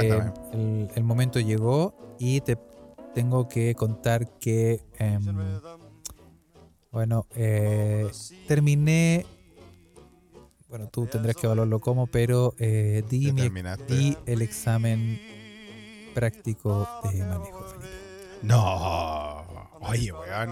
[0.53, 2.59] el, el momento llegó y te
[3.15, 5.25] tengo que contar que, em,
[6.93, 8.11] bueno, eh,
[8.47, 9.25] terminé,
[10.69, 13.41] bueno, tú tendrás que evaluarlo como, pero eh, di, mi-
[13.89, 15.19] di el examen
[16.15, 17.89] práctico de manejo, Felipe.
[18.43, 19.71] No.
[19.81, 20.51] Oye, weón.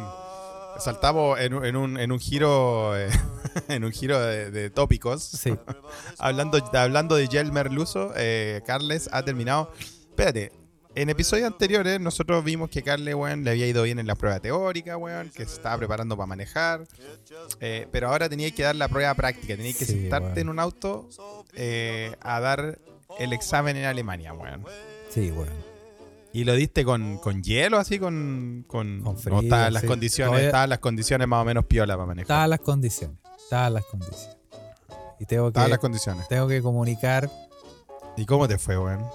[0.78, 2.96] Saltamos en, un- en un, en un giro.
[2.98, 3.08] eh,
[3.68, 5.22] en un giro de, de tópicos.
[5.22, 5.54] Sí,
[6.18, 9.70] Hablando, hablando de Gel Merluzo, eh, Carles ha terminado.
[10.08, 10.52] Espérate,
[10.94, 14.40] en episodios anteriores nosotros vimos que Carles, weón, le había ido bien en la prueba
[14.40, 16.86] teórica, weón, que se estaba preparando para manejar.
[17.60, 20.38] Eh, pero ahora tenía que dar la prueba práctica, tenía que Sí, sentarte weón.
[20.38, 21.08] en un auto
[21.54, 22.78] eh, a dar
[23.18, 24.64] el examen en Alemania, weón.
[25.10, 25.52] sí, bueno.
[26.34, 28.64] ¿Y lo diste con, con hielo, así, con...
[28.66, 29.88] con, Con frío, estaban las sí.
[29.88, 32.24] condiciones, Todavía- estaban las condiciones más o menos piola para manejar?
[32.24, 33.18] Estaban las condiciones.
[33.44, 34.36] Estaban las condiciones.
[35.20, 36.28] Y tengo que, Estaban las condiciones.
[36.28, 37.30] tengo que comunicar,
[38.16, 39.06] ¿Y cómo te fue, weón?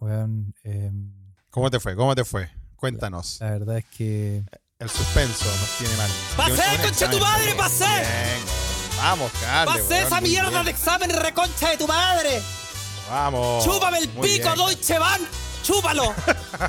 [0.00, 1.12] weón, em,
[1.50, 1.94] ¿Cómo te fue?
[1.96, 2.48] ¿Cómo te fue?
[2.76, 3.38] Cuéntanos.
[3.40, 4.42] la verdad es que.
[4.78, 6.10] El suspenso nos tiene mal.
[6.36, 7.84] ¡Pasé, concha tu examen madre, pasé!
[7.84, 8.96] Bien.
[8.96, 9.76] Vamos, Carles.
[9.82, 10.64] ¡Pasé weón, esa mierda bien.
[10.64, 12.42] de examen reconcha de tu madre!
[13.08, 13.64] Vamos.
[13.64, 14.56] ¡Chúpame el pico, bien.
[14.56, 15.20] Deutsche Bahn!
[15.62, 16.14] ¡Chúpalo!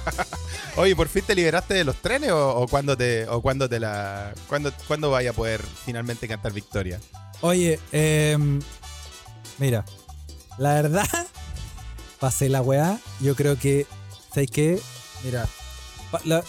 [0.78, 3.80] Oye, ¿por fin te liberaste de los trenes o, o cuándo te o cuándo te
[3.80, 7.00] la cuándo, cuándo vaya a poder finalmente cantar victoria?
[7.42, 8.60] Oye, em,
[9.60, 9.86] mira,
[10.58, 11.06] la verdad,
[12.20, 12.98] pasé la weá.
[13.20, 13.86] Yo creo que,
[14.34, 14.80] ¿sabes qué?
[15.24, 15.48] Mira,
[16.26, 16.44] la-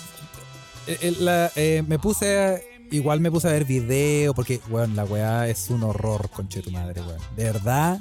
[0.87, 4.97] eh, eh, la- eh, me puse, a- igual me puse a ver video, porque, weón,
[4.97, 7.21] la weá es un horror, conche tu madre, weón.
[7.37, 7.99] De verdad,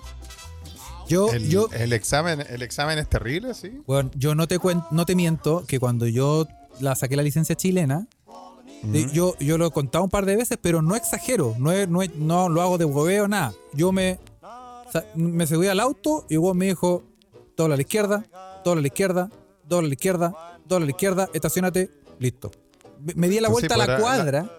[1.08, 3.82] yo, El, yo, el examen el examen es terrible, sí.
[3.88, 6.48] Bueno, yo no te cuen- no te miento que cuando yo
[6.80, 8.08] la saqué la licencia chilena,
[9.14, 12.50] yo, yo lo he contado un par de veces, pero no exagero, no, no, no
[12.50, 13.54] lo hago de hueveo, nada.
[13.74, 14.20] Yo me,
[15.16, 17.04] me subí al auto y vos me dijo,
[17.56, 18.26] dobla a la izquierda,
[18.66, 19.30] dobla a la izquierda,
[19.68, 20.34] dobla a la izquierda,
[20.68, 22.52] dobla a la izquierda, estacionate, listo.
[23.00, 24.50] Me, me di la vuelta a la cuadra,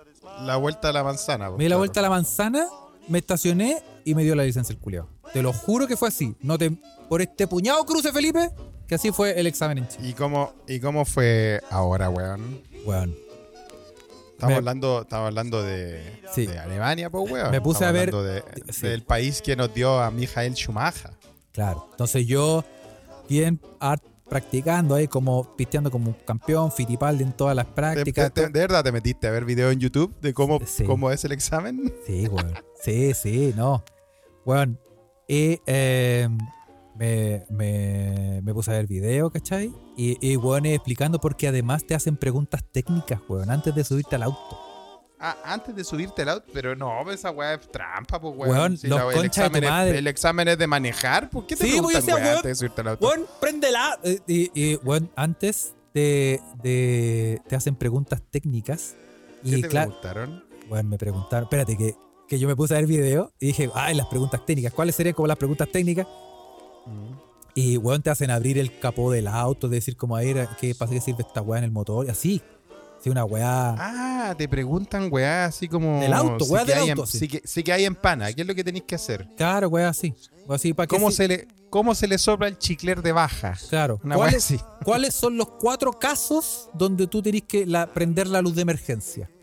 [0.41, 1.51] La vuelta a la manzana.
[1.51, 1.79] me di la claro.
[1.81, 2.67] vuelta a la manzana,
[3.09, 5.09] me estacioné y me dio la licencia el culiao.
[5.33, 6.35] Te lo juro que fue así.
[6.41, 6.71] No te,
[7.09, 8.51] por este puñado cruce, Felipe,
[8.87, 10.09] que así fue el examen en Chile.
[10.09, 12.61] ¿Y cómo, ¿Y cómo fue ahora, weón?
[12.85, 13.15] Weón.
[14.33, 16.47] Estamos Me- hablando, estamos hablando de, Sí.
[16.47, 17.51] de Alemania, pues, weón.
[17.51, 18.87] Me puse Estamos a ver- hablando de- sí.
[18.87, 21.11] del país que nos dio a Michael Schumacher.
[21.53, 21.87] Claro.
[21.93, 22.65] Entonces yo,
[23.29, 24.03] bien art-
[24.35, 28.35] practicando ahí, como pisteando como un campeón, Fittipaldi en todas las ¿De, prácticas.
[28.35, 30.83] de- de verdad te metiste a ver video en YouTube de cómo, Sí.
[30.83, 31.95] cómo es el examen?
[32.05, 32.53] Sí, weón.
[32.83, 33.85] Sí, sí, no.
[34.45, 34.81] Weón.
[35.29, 36.29] Y eh,
[36.97, 39.73] me, me, me puse a ver video, ¿cachai?
[39.97, 44.25] Y, y weón, explicando porque además te hacen preguntas técnicas, weón, antes de subirte al
[44.25, 44.59] auto.
[45.21, 48.51] Ah, antes de subirte al auto, pero no, esa weá es trampa, pues weón.
[48.51, 49.99] Weón, Si los la- el, concha de tu examen es, madre.
[49.99, 52.55] el examen es de manejar, ¿por qué te Sí, preguntan decía, weá weón, antes de
[52.57, 53.07] subirte al auto?
[53.07, 53.99] Weón, préndela.
[54.03, 58.97] Eh, Y, y, weón, antes de, de- Te hacen preguntas técnicas.
[59.45, 60.45] ¿Qué Y te claro, preguntaron?
[60.69, 61.45] weón, me preguntaron.
[61.45, 61.95] Espérate, que,
[62.29, 64.73] que yo me puse a ver video y dije, ay, las preguntas técnicas.
[64.75, 66.07] ¿Cuáles serían como las preguntas técnicas?
[66.87, 67.15] Mm.
[67.55, 71.01] Y, weón, te hacen abrir el capó del auto, decir como ahí, ¿qué pasa que
[71.01, 72.05] sirve esta weá en el motor?
[72.07, 72.43] Y así.
[73.05, 73.75] Sí, una weá.
[73.79, 76.01] Ah, te preguntan weá así como.
[76.01, 77.19] Del auto, sí weá del auto, En, sí.
[77.19, 78.33] sí, que, sí que hay en pana.
[78.33, 79.29] ¿Qué es lo que tenéis que hacer?
[79.37, 80.15] Claro, weá, así.
[80.75, 83.59] Para que ¿Cómo sí- se, le, ¿Cómo se le sopla el chicler de baja?
[83.69, 84.01] Claro.
[84.03, 84.59] Una weá ¿Cuáles, así.
[84.85, 89.29] ¿Cuáles son los cuatro casos donde tú tenés que la- prender la luz de emergencia?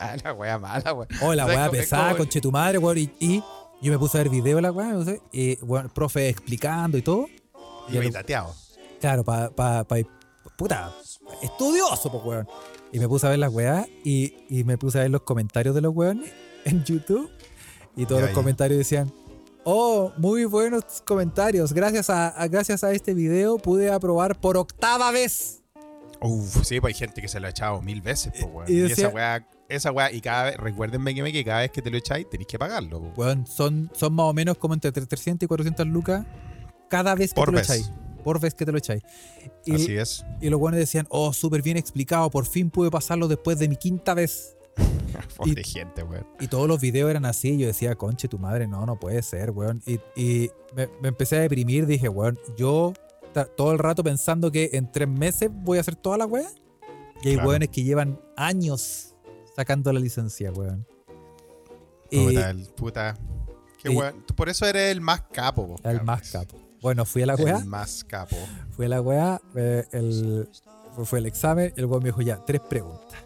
[0.00, 1.08] Ah, la weá mala, weá.
[1.22, 2.98] Oh, la weá pesada, como- conche tu madre, weón.
[2.98, 3.42] Y, y
[3.82, 6.28] yo me puse a ver video de la weá, no sé, y bueno, el profe
[6.28, 7.26] explicando y todo.
[7.90, 8.54] Y ahí tateado.
[9.00, 9.96] Claro, para pa, pa-
[10.56, 10.92] puta,
[11.42, 12.48] estudioso, pues, weón.
[12.92, 15.74] Y me puse a ver las weas y, y me puse a ver los comentarios
[15.74, 16.32] de los weones
[16.64, 17.30] en YouTube.
[17.96, 18.34] Y todos Ya, los ya.
[18.34, 19.12] comentarios decían,
[19.64, 21.72] oh, muy buenos comentarios.
[21.72, 25.62] Gracias a, a- gracias a este video pude aprobar por octava vez.
[26.20, 28.64] Uf, sí, pues hay gente que se lo ha echado mil veces, pues, weón.
[28.68, 31.60] Y Y, decía- esa weá, esa weá, y cada vez, recuérdenme que, me, que cada
[31.60, 32.98] vez que te lo echáis tenéis que pagarlo.
[33.16, 36.24] Weón, son, son más o menos como entre 300 y 400 lucas
[36.88, 37.90] cada vez que Por te lo echáis.
[38.28, 39.02] Por vez que te lo echáis.
[39.64, 40.22] Y, Así es.
[40.42, 43.76] y los weones decían, oh, súper bien explicado, por fin pude pasarlo después de mi
[43.76, 44.54] quinta vez.
[45.38, 46.26] Pobre gente, weón.
[46.38, 47.56] Y todos los videos eran así.
[47.56, 49.82] Yo decía, conche, tu madre, no, no puede ser, weón.
[49.86, 51.86] Y, y me, me empecé a deprimir.
[51.86, 52.92] Dije, weón, yo
[53.56, 56.48] todo el rato pensando que en tres meses voy a hacer toda la weá.
[57.22, 57.48] Y hay Claro.
[57.48, 59.14] weones que llevan años
[59.56, 60.86] sacando la licencia, weón.
[62.10, 63.16] Y Puta, el puta.
[63.82, 64.22] Qué y- weón.
[64.36, 66.56] Por eso eres el más capo, po, el más capo.
[66.80, 67.64] Bueno, fui a la weá.
[67.64, 68.36] Más capo.
[68.70, 69.40] Fui a la weá.
[69.54, 70.48] eh, el,
[71.04, 71.72] fue, el examen.
[71.76, 73.18] El weón me dijo, ya, tres preguntas.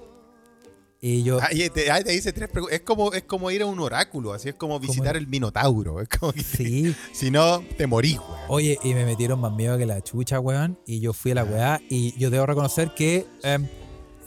[1.04, 2.78] Y yo, Ahí te, ahí te dice tres preguntas.
[2.78, 6.00] Es como, es como ir a un oráculo, así es como visitar el Minotauro.
[6.00, 6.94] Es como que sí.
[7.12, 8.40] si no, te morís, weón.
[8.48, 10.78] Oye, y me metieron más miedo que la chucha, weón.
[10.86, 11.80] Y yo fui a la weá.
[11.90, 13.66] Y yo debo reconocer que em,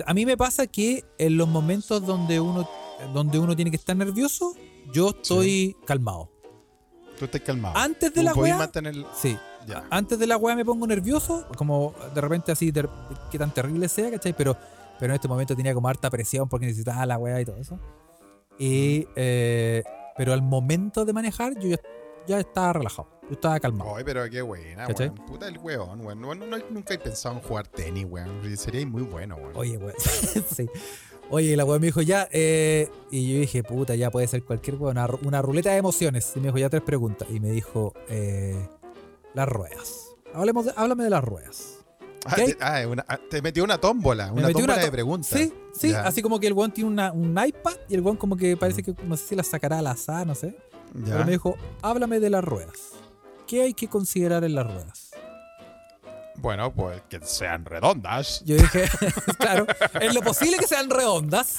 [0.05, 2.69] a mí me pasa que en los momentos donde uno,
[3.13, 4.53] donde uno tiene que estar nervioso,
[4.91, 6.29] yo estoy calmado.
[7.17, 7.77] Tú estás calmado.
[7.77, 8.57] Antes de Tú la weá.
[8.57, 9.37] mantener- Sí.
[9.67, 9.83] Ya.
[9.89, 12.87] Antes de la weá me pongo nervioso, como de repente así, de,
[13.31, 14.33] que tan terrible sea, ¿cachai?
[14.33, 14.55] Pero,
[14.99, 17.79] pero en este momento tenía como harta presión porque necesitaba la weá y todo eso.
[18.59, 19.83] Y, eh,
[20.17, 21.77] pero al momento de manejar, yo ya,
[22.27, 23.09] ya estaba relajado.
[23.23, 23.95] Yo estaba calmado.
[23.95, 25.09] Ay, pero qué buena, ¿Cachai?
[25.09, 25.25] weón.
[25.25, 26.21] Puta el weón, weón.
[26.21, 28.55] No, no- no- nunca he pensado en jugar tenis, weón.
[28.57, 29.51] Sería muy bueno, weón.
[29.55, 29.95] Oye, weón.
[30.55, 30.69] sí.
[31.29, 34.43] Oye, y la weá me dijo ya, eh, y yo dije, puta, ya puede ser
[34.43, 36.31] cualquier weá, una, una ruleta de emociones.
[36.35, 37.27] Y me dijo, ya tres preguntas.
[37.31, 38.55] Y me dijo, eh,
[39.33, 40.07] las ruedas.
[40.33, 41.79] Hablemos de, háblame de las ruedas.
[42.27, 45.29] Ah, te, ah, una- ah, te metió una tómbola, una tómbola to- de preguntas.
[45.29, 46.01] Sí, sí, Ya.
[46.07, 48.81] así como que el weón tiene una- un iPad y el weón como que parece
[48.83, 50.55] que, no sé si la sacará al azar, no sé.
[50.93, 51.13] Ya.
[51.13, 52.93] Pero me dijo, háblame de las ruedas.
[53.47, 55.04] ¿Qué hay que considerar en las ruedas?
[56.37, 58.43] Bueno, pues que sean redondas.
[58.45, 58.85] Yo dije,
[59.39, 59.65] claro,
[59.99, 61.57] en lo posible que sean redondas.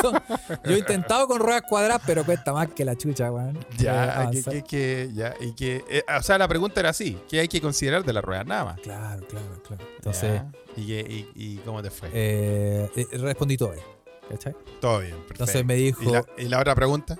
[0.00, 0.20] Son-
[0.64, 3.58] Yo he intentado con ruedas cuadradas, pero cuesta más que la chucha, weón.
[3.78, 7.40] Ya, que, que, que- ya, y que, eh, o sea, la pregunta era así, ¿qué
[7.40, 8.44] hay que considerar de la rueda?
[8.44, 8.80] Nada más.
[8.80, 9.84] Claro, claro, claro.
[9.96, 10.42] Entonces.
[10.76, 12.08] ¿Y, y, y cómo te fue?
[12.12, 13.84] eh, eh, respondí todo bien.
[14.28, 14.54] ¿Cachai?
[14.80, 15.32] Todo bien, perfecto.
[15.44, 17.18] Entonces me dijo, ¿Y la, y la otra pregunta?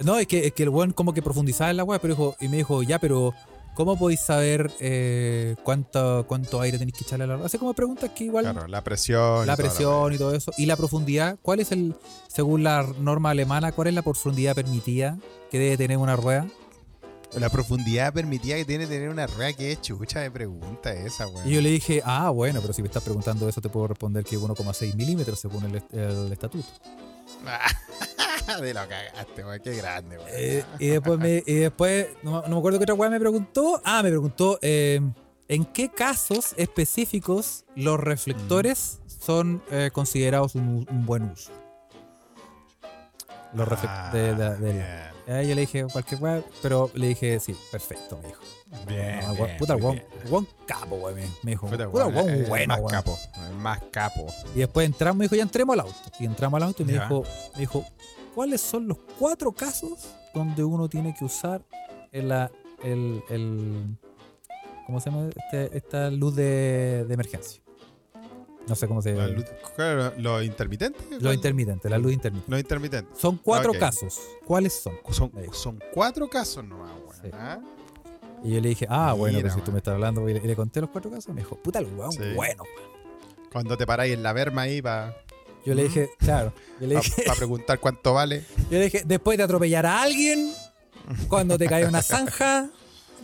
[0.00, 2.36] no, es que, es que el weón como que profundizaba en la weá, pero dijo,
[2.40, 3.34] y me dijo, ya, pero
[3.74, 7.46] ¿cómo podéis saber eh, cuánto, cuánto aire tenéis que echarle a la rueda?
[7.46, 9.46] Hace como preguntas que igual Claro, la presión.
[9.46, 10.52] la presión y todo eso.
[10.56, 11.94] Y la profundidad, ¿cuál es el,
[12.28, 15.18] según la norma alemana, cuál es la profundidad permitida
[15.50, 16.46] que debe tener una rueda?
[17.38, 21.48] La profundidad permitía que tiene tener una rueda que es chucha de pregunta esa, weón.
[21.48, 24.24] Y yo le dije, ah, bueno, pero si me estás preguntando eso, te puedo responder
[24.24, 26.66] que 1,6 milímetros según el, est- el estatuto.
[28.60, 29.60] de lo cagaste, weón.
[29.62, 30.28] Qué grande, weón.
[30.32, 33.20] Eh, y después, me, y después no, me- no me acuerdo qué otra weá me
[33.20, 33.80] preguntó.
[33.84, 35.00] Ah, me preguntó, eh,
[35.48, 41.50] ¿en qué casos específicos los reflectores son eh, considerados un, buen uso?
[43.52, 47.38] Los reflectores de, de- de- Ah, Eh, yo le dije cualquier weá, pero le dije,
[47.38, 48.40] sí, perfecto, me dijo.
[48.88, 51.68] bien, No, bien, puta, weón capo, weón, me- dijo.
[51.68, 53.18] Puta, weón el bueno, más capo,
[53.58, 54.26] más capo.
[54.56, 55.94] Y después entramos, me dijo, ya entremos al auto.
[56.18, 57.02] Y entramos al auto y me Ya.
[57.02, 57.22] dijo,
[57.54, 57.84] me dijo,
[58.34, 61.62] ¿cuáles son los cuatro casos donde uno tiene que usar
[62.12, 62.30] el,
[62.82, 63.96] el, el-
[64.86, 65.28] ¿cómo se llama?
[65.28, 67.62] Este- esta luz de, de emergencia.
[68.68, 70.12] No sé cómo se La llama.
[70.18, 71.02] Los intermitentes.
[71.20, 72.50] Los intermitentes, la luz intermitente.
[72.50, 73.18] Los intermitentes.
[73.18, 74.20] Son cuatro casos.
[74.46, 74.94] ¿Cuáles son?
[75.10, 76.90] Son, son cuatro casos nomás.
[77.20, 77.30] Sí.
[77.32, 77.58] ¿ah?
[78.44, 80.40] Y yo le dije, ah, bueno, Mira, pues si tú me estás hablando, y le,
[80.40, 82.32] y le conté los cuatro casos, me dijo, puta, el weón, Sí.
[82.34, 82.62] bueno.
[83.52, 85.16] Cuando te paráis en la berma ahí para
[85.64, 88.44] Yo le dije, claro, yo le dije, Para preguntar cuánto vale.
[88.70, 90.52] yo le dije, después de atropellar a alguien,
[91.28, 92.70] cuando te cae una zanja,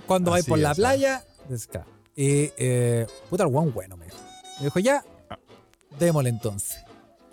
[0.06, 1.86] cuando vais por la es, playa, es claro.
[2.14, 4.18] Y, eh, puta, el guan bueno, me dijo.
[4.58, 5.04] Me dijo, ya,
[5.98, 6.78] démosle entonces.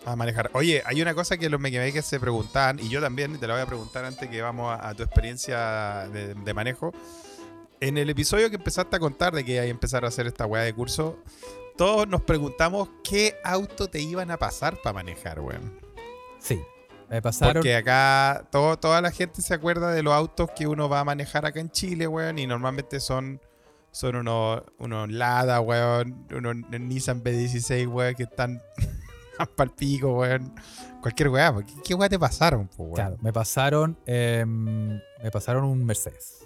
[0.05, 0.49] A manejar.
[0.53, 3.63] Oye, hay una cosa que los que se preguntaban, y yo también te la voy
[3.63, 6.93] a preguntar antes que vamos a, a tu experiencia de, de manejo.
[7.79, 10.63] En el episodio que empezaste a contar de que hay empezar a hacer esta weá
[10.63, 11.19] de curso,
[11.77, 15.79] todos nos preguntamos qué auto te iban a pasar para manejar, weón.
[16.39, 16.61] Sí,
[17.09, 17.55] me pasaron.
[17.55, 21.03] Porque acá todo, toda la gente se acuerda de los autos que uno va a
[21.03, 23.41] manejar acá en Chile, weón, y normalmente son,
[23.91, 28.61] son unos, unos Lada, weón, unos Nissan B16, weón, que están
[29.55, 30.53] pal pico, weón.
[31.01, 32.95] Cualquier weá, ¿qué, qué weá te pasaron, po, weón?
[32.95, 36.43] Claro, me pasaron, em, me pasaron un Mercedes.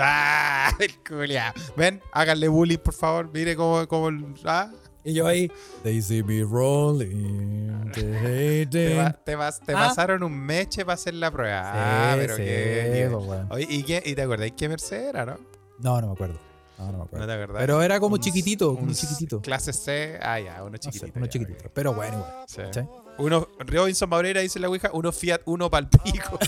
[0.00, 0.70] ¡Ah!
[0.78, 1.52] El culiao.
[1.76, 3.30] Ven, háganle bullying, por favor.
[3.32, 4.10] Mire cómo, cómo
[4.44, 4.70] ah,
[5.04, 5.50] Y yo ahí,
[5.82, 9.88] they see me rolling, they te, va- te vas- te Ah.
[9.88, 11.62] pasaron un meche para hacer la prueba.
[11.64, 13.08] ah, Sí, pero sí, qué.
[13.12, 13.46] pues, weón.
[13.50, 15.38] Oye, ¿y, qué, ¿y te acordáis qué Mercedes era, no?
[15.78, 16.38] No, no me acuerdo.
[16.78, 17.26] No, no me No acuerdo.
[17.26, 17.60] te acordás.
[17.60, 19.40] Pero era como Un- chiquitito, como un chiquitito.
[19.40, 20.18] Clase C.
[20.22, 21.12] Ah, ya, uno No sé, chiquitito.
[21.16, 21.64] uno ya, chiquitito.
[21.66, 21.70] ok.
[21.74, 22.44] Pero bueno, igual.
[22.46, 22.62] Sí.
[23.18, 26.38] Uno, Robinson Mabrera dice la Ouija, uno Fiat, uno pal pico.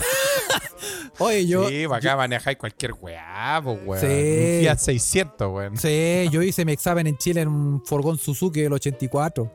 [1.19, 1.67] Oye, yo.
[1.67, 4.01] sí, para acá manejáis cualquier weá, pues weón.
[4.01, 4.07] Sí.
[4.07, 5.77] Un Fiat 600, weón.
[5.77, 9.51] Sí, yo hice mi examen en Chile en un furgón Suzuki del 84.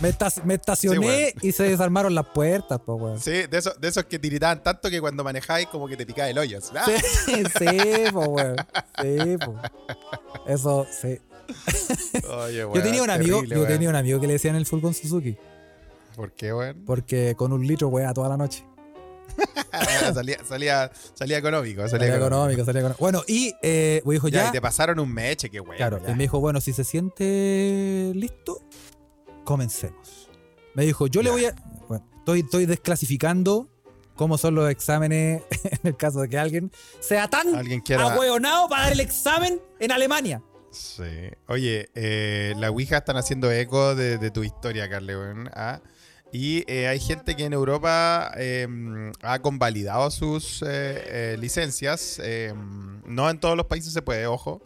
[0.00, 3.20] Me, me estacioné Sí, y se desarmaron las puertas, pues, weón.
[3.20, 6.28] Sí, de esos, de esos que tiritaban tanto que cuando manejáis como que te picaba
[6.28, 6.60] el hoyo.
[6.60, 6.72] Sí,
[7.58, 7.66] sí,
[8.12, 8.56] pues, weón.
[9.00, 9.58] Sí, pues.
[10.46, 11.18] Eso, sí.
[12.28, 14.66] Oye, Yo weón, tenía un amigo, terrible, yo tenía un amigo que le decían el
[14.66, 15.36] furgón Suzuki.
[16.18, 16.82] ¿Por qué, weón?
[16.84, 18.64] Porque con un litro, weón, toda la noche.
[20.14, 21.82] salía, salía, salía económico.
[21.82, 22.26] Salía, Salía económico.
[22.34, 23.00] económico, salía económico.
[23.00, 24.48] Bueno, y eh, me dijo Ya, ya.
[24.48, 25.76] y te pasaron un meche, qué weón.
[25.76, 26.08] Claro, ya.
[26.08, 28.60] él me dijo, bueno, si se siente listo,
[29.44, 30.28] comencemos.
[30.74, 31.54] Me dijo, yo le voy a...
[31.88, 33.68] Bueno, estoy, estoy desclasificando
[34.16, 38.12] cómo son los exámenes en el caso de que alguien sea tan Alguien quiera.
[38.12, 40.42] ahueonado para dar el examen en Alemania.
[40.72, 41.04] Sí.
[41.46, 45.14] Oye, eh, la Ouija están haciendo eco de, de tu historia, Carle.
[45.54, 45.80] ¿ah?
[46.30, 48.66] Y eh, hay gente que en Europa eh,
[49.22, 52.20] ha convalidado sus eh, eh, licencias.
[52.22, 52.52] eh,
[53.06, 54.60] no en todos los países se puede, ojo.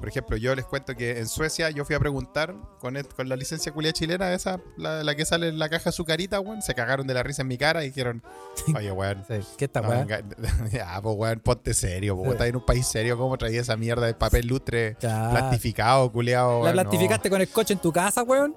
[0.00, 3.36] Por ejemplo, yo les cuento que en Suecia yo fui a preguntar con, con la
[3.36, 6.62] licencia culia chilena, esa, la, la que sale en la caja su carita, weón.
[6.62, 8.22] Se cagaron de la risa en mi cara y dijeron,
[8.74, 9.24] oye, weón.
[9.58, 10.08] ¿Qué está, weón?
[10.72, 12.16] ya, pues, weón, ponte serio.
[12.16, 12.32] Pues, Sí.
[12.32, 15.30] estás en un país serio, ¿cómo traías esa mierda de papel lustre Ya.
[15.30, 16.64] plastificado, culiado?
[16.64, 18.56] ¿La plastificaste con el coche en tu casa, weón?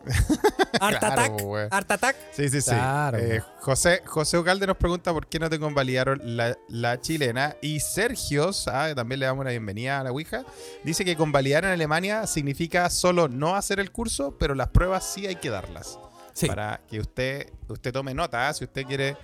[0.80, 1.44] Art Claro, Attack.
[1.44, 1.68] weón.
[1.72, 2.16] Art Attack.
[2.32, 2.70] Sí, sí, sí.
[2.72, 3.42] Claro, Eh.
[3.60, 7.56] José, José Ugalde nos pregunta por qué no te convalidaron la, la chilena.
[7.62, 10.44] Y Sergio, ah, también le damos una bienvenida a la Ouija,
[10.84, 15.26] dice que convalidar en Alemania significa solo no hacer el curso, pero las pruebas sí
[15.26, 15.98] hay que darlas.
[16.34, 16.46] Sí.
[16.46, 19.18] Para que usted, usted tome nota, ah, si usted quiere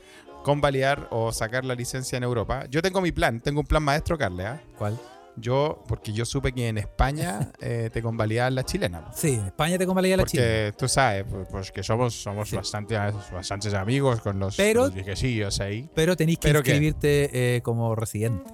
[0.43, 2.65] convalidar o sacar la licencia en Europa.
[2.67, 4.43] Yo tengo mi plan, tengo un plan maestro, Carle.
[4.47, 4.59] ah.
[4.75, 4.97] ¿Cuál?
[5.35, 9.05] Yo, porque yo supe que en España eh, te convalidaban la chilena.
[9.13, 10.71] Sí, en España te convalida la Porque Chile.
[10.73, 12.55] tú sabes, pues, que somos, somos Sí.
[12.55, 12.97] bastante,
[13.31, 15.87] bastantes amigos con los, Pero- los viejecillos ahí.
[15.93, 18.51] Pero tenéis que ¿Pero inscribirte eh, como residente.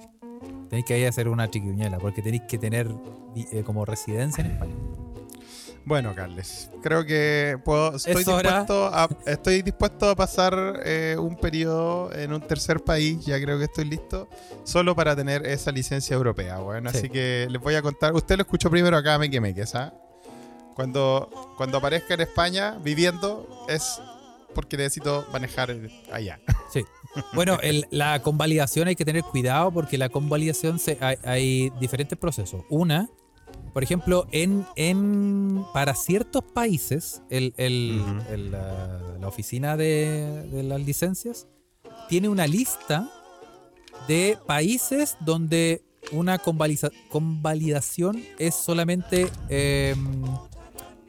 [0.70, 2.90] Tenéis que ir a hacer una chiquiñela, porque tenéis que tener
[3.36, 4.74] eh, como residencia en España.
[5.88, 11.36] Bueno, Carles, creo que puedo, estoy, Es dispuesto a, estoy dispuesto a pasar eh, un
[11.36, 14.28] periodo en un tercer país, ya creo que estoy listo,
[14.64, 16.58] solo para tener esa licencia europea.
[16.58, 16.98] Bueno, Sí.
[16.98, 18.16] así que les voy a contar.
[18.16, 19.94] Usted lo escuchó primero acá, me quemé, ¿sabes?
[20.76, 24.02] Cuando, cuando aparezca en España viviendo, es
[24.56, 25.76] porque necesito manejar
[26.12, 26.40] allá.
[26.74, 26.84] Sí.
[27.34, 32.18] Bueno, el- la convalidación hay que tener cuidado porque la convalidación se, hay, hay diferentes
[32.18, 32.64] procesos.
[32.70, 33.10] Una,
[33.74, 40.82] por ejemplo, en, en para ciertos países, el, el- la, la oficina de, de las
[40.82, 41.48] licencias
[42.10, 43.10] tiene una lista
[44.08, 49.96] de países donde una convalidación es solamente eh,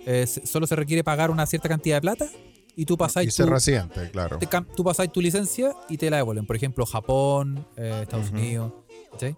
[0.07, 2.29] eh, solo se requiere pagar una cierta cantidad de plata
[2.77, 4.39] y tú pasáis y ser tu- residente, claro.
[4.39, 6.47] te cam- tú pasáis tu licencia y te la devuelven.
[6.47, 8.31] Por ejemplo, Japón, eh, Estados.
[8.31, 8.73] Unidos.
[9.11, 9.37] ¿cachai?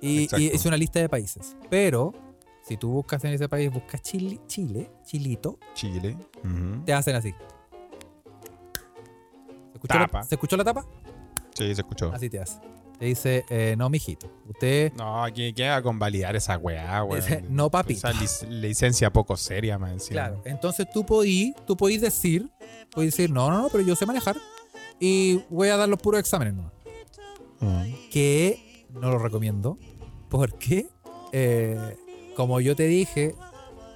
[0.00, 1.56] Y, es una lista de países.
[1.70, 2.12] Pero
[2.62, 6.16] si tú buscas en ese país, buscas Chile, Chile, Chilito, Chile.
[6.84, 7.32] Te hacen así.
[9.70, 10.18] ¿Se escuchó, Tapa.
[10.18, 10.84] La, ¿se escuchó la tapa?
[11.54, 12.10] Sí, se escuchó.
[12.12, 12.58] Así te hace.
[12.98, 14.26] Te dice, eh, no, mijito.
[14.48, 17.20] Usted No, ¿quién, quién va a convalidar esa weá, weón?
[17.22, 18.08] Dice, no, papito.
[18.08, 19.92] Esa lic- licencia poco seria, man.
[19.92, 20.12] encima.
[20.28, 22.50] Claro, entonces tú podís, tú podís decir,
[22.90, 24.36] podís decir, no, no, no, pero yo sé manejar
[24.98, 26.72] y voy a dar los puros exámenes, ¿no?
[27.60, 27.84] Mm.
[28.10, 29.78] que no lo recomiendo
[30.28, 30.88] porque
[31.32, 31.96] eh,
[32.36, 33.34] como yo te dije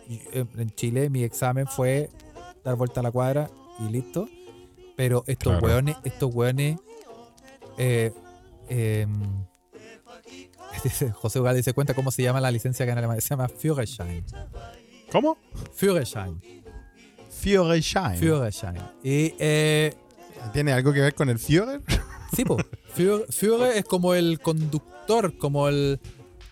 [0.09, 2.09] y- en en Chile mi examen fue
[2.65, 4.29] dar vuelta a la cuadra y listo.
[4.97, 5.67] Pero estos Claro.
[5.67, 6.77] weones, estos weones.
[7.79, 8.13] Eh,
[8.71, 9.11] em,
[10.85, 13.21] dice- José Ugal dice cuenta cómo se llama la licencia que en Alemania.
[13.21, 14.25] Se llama Führerschein.
[15.13, 15.37] ¿Cómo?
[15.75, 16.41] Führerschein.
[17.31, 18.17] Führerschein.
[18.19, 18.77] Führerschein.
[19.03, 19.95] Y eh,
[20.53, 21.81] ¿Tiene algo que ver con el Führer?
[22.37, 22.57] sí, po.
[22.95, 26.01] Führer, Führer es como el conductor, como el.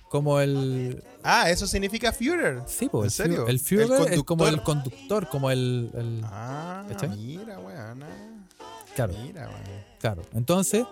[0.08, 1.02] Como el.
[1.22, 2.62] Ah, eso significa Führer.
[2.66, 3.00] Sí, po.
[3.00, 3.46] ¿En el serio?
[3.46, 4.92] El Führer ¿El es como el conductor?
[4.92, 5.90] conductor, como el.
[5.94, 7.10] el- Ah, ¿Cachai?
[7.10, 8.04] mira, weón.
[8.94, 9.12] claro.
[9.22, 9.84] Mira, weón.
[10.00, 10.22] Claro.
[10.32, 10.84] Entonces,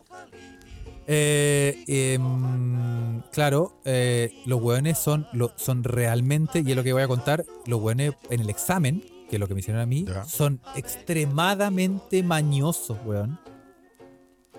[1.07, 7.03] eh, em, claro, eh, los hueones son, lo- son realmente, y es lo que voy
[7.03, 10.05] a contar, los hueones en el examen, que es lo que me hicieron a mí,
[10.27, 13.39] son extremadamente mañosos, weón.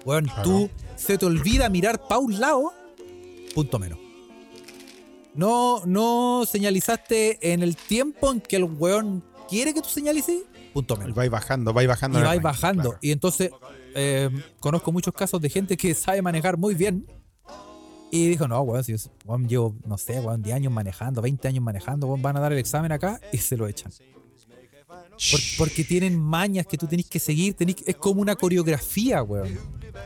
[0.06, 0.44] Weón, Claro.
[0.44, 2.72] tú se te olvida mirar pa' un lado,
[3.56, 4.00] punto menos.
[5.34, 10.44] No, no señalizaste en el tiempo en que el weón quiere que tú señalices,
[10.74, 12.20] punto menos Vais bajando, vais bajando.
[12.20, 12.84] y vais bajando.
[12.84, 13.00] claro.
[13.02, 13.52] Y entonces
[13.98, 14.30] eh,
[14.60, 17.06] conozco muchos casos de gente que sabe manejar muy bien.
[18.10, 21.48] Y dijo, no, weón, si yo weón, llevo, no sé, weón, 10 años manejando, 20
[21.50, 23.92] años manejando, weón, van a dar el examen acá y se lo echan.
[24.88, 29.48] Por- porque tienen mañas que tú tenés que seguir, tenés es como una coreografía, weón.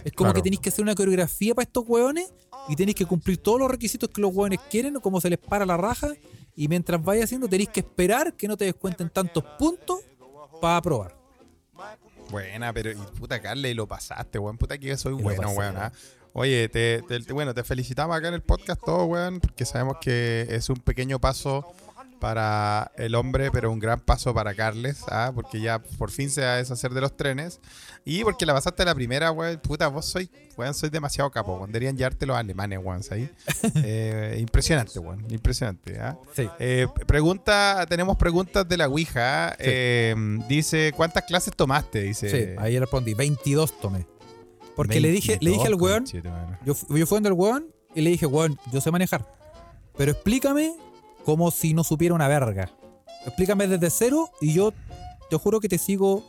[0.06, 0.34] Es como Claro.
[0.36, 2.34] que tenés que hacer una coreografía para estos weones
[2.70, 5.38] y tenés que cumplir todos los requisitos que los weones quieren o como se les
[5.38, 6.14] para la raja.
[6.56, 10.00] Y mientras vayas haciendo, tenés que esperar que no te descuenten tantos puntos
[10.62, 11.20] para aprobar.
[12.32, 14.58] Buena, pero y puta y lo pasaste, weón.
[14.58, 15.78] Puta que soy Y bueno, pasé, weón.
[15.78, 15.92] ah.
[16.34, 19.98] Oye, te, te- te- bueno, te felicitamos acá en el podcast todo, weón, porque sabemos
[20.00, 21.74] que es un pequeño paso
[22.22, 25.32] para el hombre, pero un gran paso para Carles, ¿ah?
[25.34, 27.59] porque ya por fin se va a deshacer de los trenes.
[28.05, 31.72] Y porque la pasaste la primera, weón, puta, vos soy, weón, soy demasiado capo, weón.
[31.72, 33.01] Deberían llevarte los alemanes, weón.
[33.84, 36.17] Eh, impresionante, weón, impresionante, ¿ah?
[36.36, 36.47] Sí.
[36.59, 39.55] Eh, pregunta, tenemos preguntas de la Ouija.
[39.57, 40.15] eh,
[40.47, 42.03] dice, ¿cuántas clases tomaste?
[42.03, 42.30] Dice.
[42.30, 44.05] Sí, ahí respondí, 22 tomé.
[44.76, 46.05] Porque le dije, le dije al 22, weón,
[46.65, 49.28] yo, yo fui donde el weón y le dije, weón, yo sé manejar.
[49.97, 50.76] Pero explícame
[51.26, 52.69] como si no supiera una verga.
[53.26, 54.74] Explícame desde cero y yo
[55.30, 56.26] te juro que te sigo.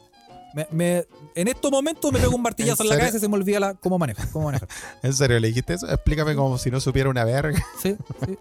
[0.54, 3.28] Me, me- en estos momentos me pego un martillazo ¿En en, la cabeza y se
[3.28, 4.28] me olvida la, cómo manejar.
[4.28, 4.68] Cómo manejar.
[5.02, 5.88] ¿En serio le dijiste eso?
[5.90, 7.58] Explícame como si no supiera una verga.
[7.82, 8.38] Sí, sí.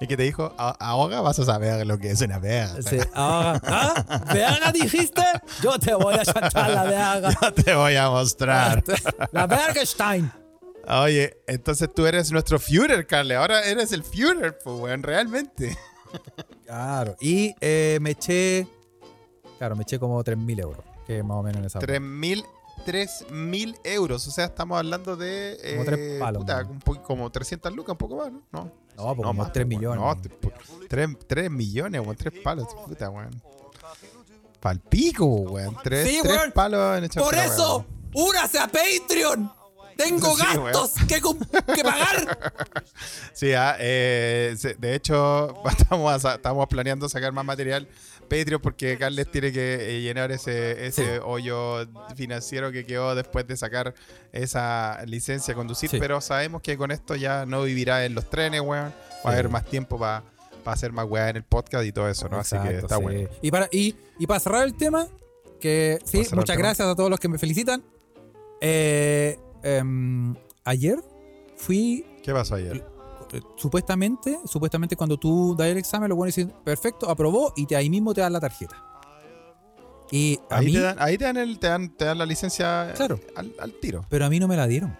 [0.00, 2.82] Y que te dijo, "A- ahora vas a saber lo que es una verga.
[2.82, 2.98] sí.
[3.14, 4.24] Ah, ¿ah?
[4.34, 5.22] ¿Verga dijiste?
[5.62, 7.30] Yo te voy a chantar la verga.
[7.40, 8.82] Yo te voy a mostrar.
[9.30, 10.32] La Bergestein.
[10.88, 13.36] Oye, entonces tú eres nuestro Führer, Carle.
[13.36, 15.78] Ahora eres el Führer, pues, weón, realmente.
[16.64, 17.16] Claro.
[17.20, 18.66] Y eh, me eché.
[19.58, 20.84] Claro, me eché como 3.000 euros.
[21.06, 21.80] Que más o menos en esa.
[21.80, 22.44] 3.000
[22.86, 24.26] 3.000 euros.
[24.26, 25.58] O sea, estamos hablando de.
[25.74, 26.44] Como tres eh, palos,
[26.84, 28.42] puta, como 300 lucas, un poco más, ¿no?
[28.52, 28.82] No.
[28.96, 30.00] No, pues como más, 3 pues, millones.
[30.00, 32.16] No, 3, millones, weón.
[32.16, 33.42] 3 palos, puta, weón.
[34.60, 35.76] Palpico, weón.
[35.82, 36.52] 3 Sí, weón.
[36.52, 39.50] palos en Por eso, únase a Patreon.
[39.96, 42.52] Tengo Sí, gastos que, pagar.
[43.32, 47.88] Sí, ah, eh, de hecho, estamos, estamos planeando sacar más material
[48.22, 51.86] Patreon porque Carles tiene que eh, llenar ese, ese hoyo
[52.16, 53.94] financiero que quedó después de sacar
[54.32, 55.90] esa licencia a conducir.
[55.90, 55.98] Sí.
[55.98, 58.94] Pero sabemos que con esto ya no vivirá en los trenes, weón.
[59.24, 60.24] Va a haber más tiempo para
[60.64, 62.38] hacer más weá en el podcast y todo eso, ¿no?
[62.38, 63.28] Así que está bueno.
[63.42, 65.06] Y para, y, y para cerrar el tema,
[65.60, 67.82] que sí, muchas gracias a todos los que me felicitan.
[68.60, 70.34] Eh, em,
[70.64, 70.98] ayer
[71.56, 72.84] fui ¿Qué pasó ayer?
[73.32, 77.76] eh, supuestamente, supuestamente cuando tú das el examen, lo buenos dicen, perfecto, aprobó, y te,
[77.76, 78.76] ahí mismo te dan la tarjeta.
[80.10, 82.26] Y a Ahí, mí, te dan, ahí te dan el- te dan- te dan la
[82.26, 83.18] licencia Claro.
[83.34, 84.04] al, al tiro.
[84.10, 84.94] pero a mí no me la dieron.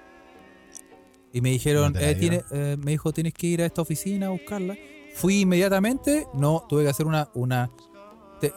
[1.35, 3.67] Y me dijeron, ¿No te la eh, tiene- eh, me dijo, tienes que ir a
[3.67, 4.77] esta oficina a buscarla.
[5.15, 7.71] Fui inmediatamente, no, tuve que hacer una, una,
[8.41, 8.53] te-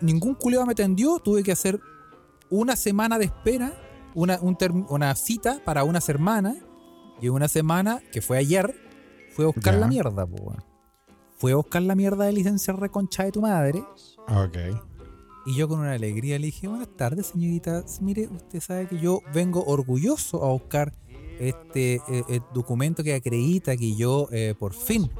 [0.00, 1.78] ningún culeo me atendió, tuve que hacer
[2.50, 3.72] una semana de espera,
[4.16, 4.56] una, un
[4.88, 6.56] una cita para una semana,
[7.20, 8.74] y una semana, que fue ayer,
[9.30, 9.80] fue a buscar Ya.
[9.80, 10.64] la mierda, po, weón.
[11.38, 13.84] Fue a buscar la mierda de licencia reconcha de tu madre.
[14.28, 14.56] Ok.
[15.46, 17.84] Y yo con una alegría le dije, buenas tardes, señorita.
[18.00, 20.92] Mire, usted sabe que yo vengo orgulloso a buscar
[21.38, 25.10] este eh, documento que acredita que yo eh, por fin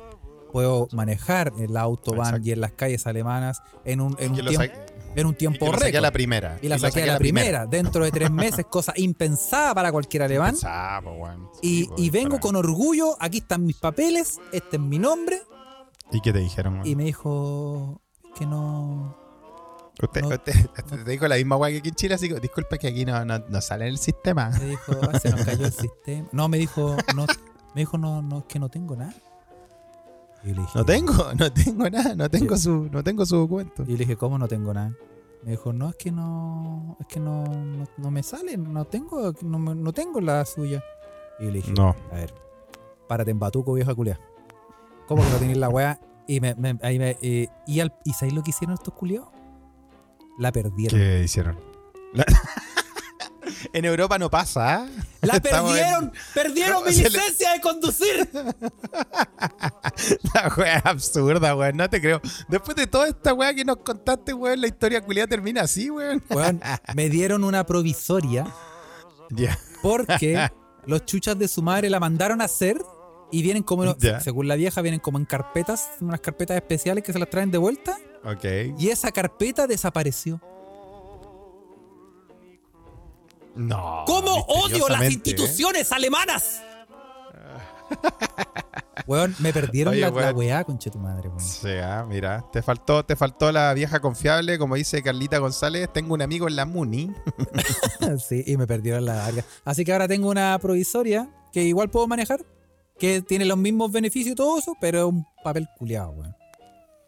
[0.53, 2.49] puedo manejar el autobahn Exacto.
[2.49, 4.75] y en las calles alemanas en un, en un, tiempo,
[5.21, 6.01] en un tiempo récord.
[6.03, 6.59] la primera.
[6.63, 10.55] Y la saqué a la primera, dentro de tres meses, cosa impensada para cualquier alemán.
[11.63, 15.41] Y, Sí, po, y vengo con orgullo, aquí están mis papeles, este es mi nombre.
[16.13, 16.83] ¿Y qué te dijeron?
[16.85, 18.01] Y me dijo
[18.39, 19.17] que no,
[20.03, 20.29] Usted, No.
[20.29, 22.87] usted- usted te dijo la misma weá que aquí en Chile, así que disculpa que
[22.89, 24.51] aquí no, no, no sale en el sistema.
[24.51, 26.29] Me dijo, "Ah, se nos cayó el sistema.
[26.33, 27.25] No, me dijo, no,
[27.75, 29.15] me dijo, no, no, es que no tengo nada.
[30.47, 33.83] Y le dije, No tengo, no tengo nada, no tengo su, no tengo su documento.
[33.83, 34.97] Y le dije, ¿cómo no tengo nada?
[35.43, 39.33] Me dijo, no, es que no, es que no, no, no me sale, no tengo,
[39.43, 40.83] no, me- no tengo la suya.
[41.39, 41.95] Y le dije, No.
[42.11, 42.33] a ver,
[43.09, 44.19] párate en batuco, vieja culia.
[45.07, 46.01] ¿Cómo que no tenéis la weá?
[46.27, 49.29] Y me, me- ahí me, eh, y, al, ¿y sabéis lo que hicieron estos culiados?
[50.39, 50.99] La perdieron.
[50.99, 51.61] ¿Qué hicieron?
[52.13, 52.25] La-
[53.73, 54.87] en Europa no pasa, ¿ah?
[55.23, 56.13] ¡La Estamos en- perdieron!
[56.35, 58.29] ¡Perdieron mi licencia de conducir!
[60.57, 61.77] Wea es absurda, weón.
[61.77, 62.21] No te creo.
[62.49, 66.23] Después de toda esta wea que nos contaste, weón, la historia culiada termina así, weón.
[66.31, 66.61] Weón,
[66.95, 68.47] me dieron una provisoria
[69.31, 69.59] Ya.
[69.83, 70.49] porque
[70.87, 72.81] los chuchas de su madre la mandaron a hacer
[73.33, 74.21] y vienen como, Ya.
[74.21, 77.59] según la vieja, vienen como en carpetas, unas carpetas especiales que se las traen de
[77.59, 77.97] vuelta.
[78.25, 78.45] Ok.
[78.79, 80.41] Y esa carpeta desapareció.
[83.55, 84.05] No.
[84.07, 85.13] ¿Cómo odio las ¿eh?
[85.13, 86.61] instituciones alemanas?
[89.07, 90.37] Weón, me perdieron Oye, la, la weón.
[90.37, 91.41] weá, conche tu madre, weón.
[91.41, 96.15] Sí, ah, mira, te faltó, te faltó la vieja confiable, como dice Carlita González, tengo
[96.15, 97.13] un amigo en la Muni.
[98.29, 99.45] sí, y me perdieron la larga.
[99.65, 102.41] Así que ahora tengo una provisoria que igual puedo manejar,
[102.99, 106.35] que tiene los mismos beneficios y todo eso, pero es un papel culiado, weón.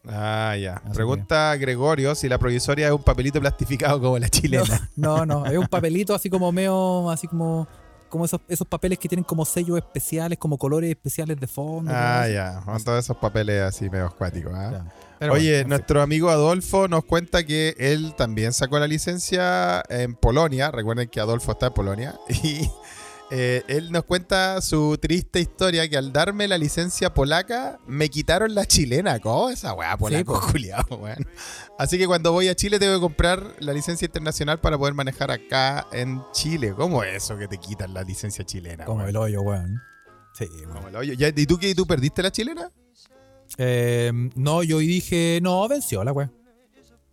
[0.07, 0.75] Ah, ya.
[0.85, 4.89] Así Pregunta Gregorio si la provisoria es un papelito plastificado como la chilena.
[4.95, 7.67] No, no, es un papelito así como medio, así como,
[8.09, 11.91] como esos, esos papeles que tienen como sellos especiales, como colores especiales de fondo.
[11.95, 12.63] Ah, ya.
[12.65, 14.53] Son todos esos papeles así medio acuáticos.
[15.19, 20.15] Pero Oye, bueno, nuestro amigo Adolfo nos cuenta que él también sacó la licencia en
[20.15, 20.71] Polonia.
[20.71, 22.15] Recuerden que Adolfo está en Polonia.
[22.43, 22.71] Y
[23.31, 28.55] eh, él nos cuenta su triste historia que al darme la licencia polaca me quitaron
[28.55, 29.21] la chilena.
[29.21, 30.47] ¿Cómo esa weá polaco, po.
[30.53, 31.27] culiao, weón?
[31.79, 35.31] Así que cuando voy a Chile tengo que comprar la licencia internacional para poder manejar
[35.31, 36.73] acá en Chile.
[36.75, 38.87] ¿Cómo es eso que te quitan la licencia chilena?
[38.87, 39.81] Como el hoyo, weón.
[40.33, 40.73] Sí, weón.
[40.73, 41.15] Como el hoyo.
[41.15, 41.69] ¿Y tú qué?
[41.71, 42.71] ¿Y tú perdiste la chilena?
[43.59, 46.38] Eh, no, yo dije, no, venció la weón.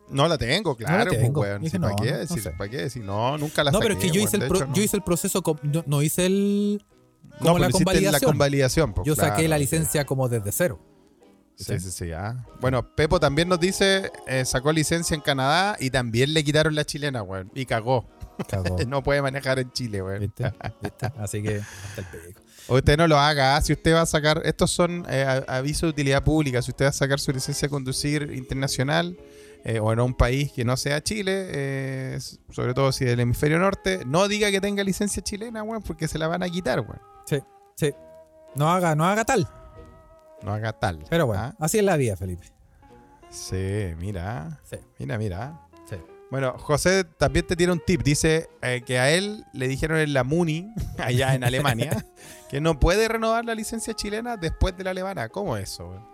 [0.10, 1.42] No la tengo, claro, pues, tengo.
[1.42, 1.62] weón.
[1.62, 2.52] Dije, ¿Para no, sé.
[2.52, 3.04] ¿Para qué decir?
[3.04, 4.28] No, nunca la No, saqué, pero es que yo weón.
[4.28, 5.42] hice, el pro- yo hice el proceso,
[5.88, 6.86] no, hice el...
[7.40, 8.94] No, como la hiciste la convalidación.
[8.94, 9.62] pues, Yo saqué la sí.
[9.64, 10.80] licencia como desde cero.
[11.58, 12.12] Sí, sí, sí.
[12.12, 12.46] ah.
[12.62, 16.86] Bueno, Pepo también nos dice, eh, sacó licencia en Canadá y también le quitaron la
[16.86, 17.50] chilena, weón.
[17.56, 18.06] Y cagó.
[18.48, 18.78] Cagó.
[18.88, 20.20] No puede manejar en Chile, weón.
[20.20, 20.52] ¿Viste?
[20.82, 21.06] ¿Viste?
[21.18, 22.42] Así que hasta el pico.
[22.68, 23.56] Usted no lo haga.
[23.56, 23.62] ah.
[23.62, 26.62] Si usted va a sacar, estos son eh, avisos de utilidad pública.
[26.62, 29.18] Si usted va a sacar su licencia de conducir internacional
[29.68, 32.20] eh, o en un país que no sea Chile, eh,
[32.52, 36.08] sobre todo si es del hemisferio norte, no diga que tenga licencia chilena, weón, porque
[36.08, 37.02] se la van a quitar, weón.
[37.26, 37.42] Sí,
[37.76, 37.92] sí.
[38.54, 39.50] No haga, no haga tal.
[40.44, 41.04] No haga tal.
[41.10, 41.56] Pero bueno, ¿ah?
[41.60, 42.46] así es la vida, Felipe.
[43.32, 44.60] Sí, mira.
[44.70, 44.78] Sí.
[45.00, 45.68] Mira, mira.
[45.90, 45.96] Sí.
[46.30, 48.04] Bueno, José también te tiene un tip.
[48.04, 52.06] Dice eh, que a él le dijeron en la Muni, allá en Alemania,
[52.52, 55.30] que no puede renovar la licencia chilena después de la alemana.
[55.30, 55.90] ¿Cómo es eso?
[55.90, 56.08] weón?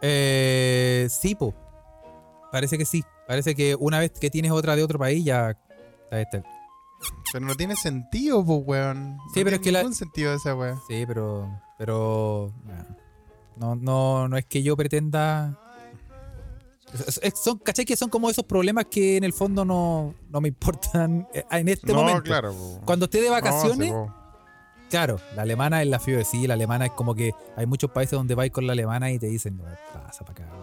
[0.00, 1.52] Eh, sí, po.
[2.52, 3.02] Parece que sí.
[3.26, 5.58] Parece que una vez que tienes otra de otro país ya...
[6.10, 6.42] está.
[7.32, 9.18] Pero no tiene sentido, pues, weón.
[9.34, 10.78] Sí, no pero es que la- ningún sentido esa weón.
[10.86, 11.48] Sí, pero...
[11.78, 12.52] Pero...
[13.56, 15.58] No, no, no es que yo pretenda...
[17.42, 17.86] Son, ¿Cachai?
[17.86, 21.68] Que son como esos problemas que en el fondo no, no me importan eh, en
[21.68, 22.22] este no, momento.
[22.22, 22.52] claro.
[22.52, 22.80] po.
[22.84, 23.94] Cuando esté de No, vacaciones, sí,
[24.90, 28.12] claro, la alemana es la fiebre, sí, la alemana es como que hay muchos países
[28.12, 29.64] donde vais con la alemana y te dicen, "No,
[30.04, 30.54] pasa para acá,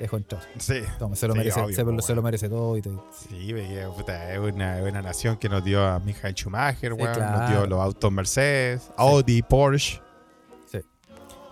[0.00, 0.42] dejo entrar.
[0.58, 0.82] Sí.
[0.98, 3.54] Toma, se lo, Sí, merece, obvio, se, lo- se lo merece todo y Sí,
[3.96, 7.20] puta, es una, una nación que nos dio a Michael Schumacher, Sí, weón.
[7.32, 10.00] Nos dio los autos Mercedes, Audi, Porsche,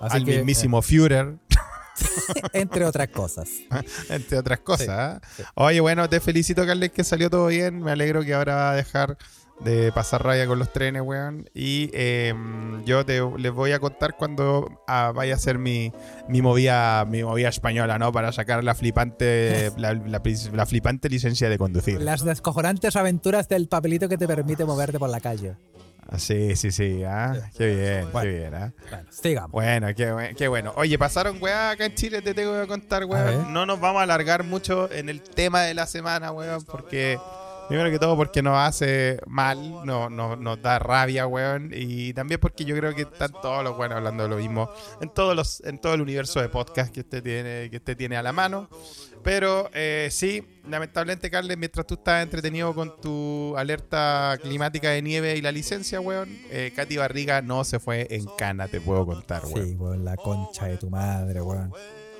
[0.00, 1.36] Así al que, mismísimo Führer.
[1.50, 1.58] eh,
[2.52, 3.48] entre otras cosas.
[4.08, 5.20] entre otras cosas.
[5.36, 5.42] sí.
[5.42, 5.46] ¿eh?
[5.54, 7.82] Oye, bueno, te felicito, Carles, que salió todo bien.
[7.82, 9.18] Me alegro que ahora va a dejar
[9.60, 11.48] de pasar raya con los trenes, weón.
[11.54, 12.32] Y eh,
[12.84, 15.92] yo te, les voy a contar cuando ah, vaya a hacer mi,
[16.28, 18.12] mi movida mi movida española, ¿no?
[18.12, 22.00] Para sacar la flipante la, la pris- la flipante licencia de conducir.
[22.00, 25.56] Las descojonantes aventuras del papelito que te permite moverte por la calle.
[26.10, 27.02] Ah, Sí, sí, sí.
[27.04, 28.30] ah, Qué bien, Bueno.
[28.30, 28.72] qué bien, ¿ah?
[28.90, 29.50] Bueno, sigamos.
[29.50, 30.72] Bueno, qué, qué bueno.
[30.76, 33.52] Oye, pasaron weá acá en Chile, te tengo que contar, weón.
[33.52, 37.18] No nos vamos a alargar mucho en el tema de la semana, weón, porque.
[37.68, 41.70] Primero que todo porque nos hace mal, no, no- nos da rabia, weón.
[41.74, 45.10] Y también porque yo creo que están todos los weones hablando de lo mismo en
[45.10, 48.22] todos los, en todo el universo de podcast que usted tiene, que usted tiene a
[48.22, 48.68] la mano.
[49.22, 55.36] Pero eh, sí, lamentablemente, Carles, mientras tú estás entretenido con tu alerta climática de nieve
[55.36, 59.42] y la licencia, weón, eh, Katy Barriga no se fue en cana, te puedo contar,
[59.44, 59.66] weón.
[59.66, 61.72] Sí, weón, la concha de tu madre, weón.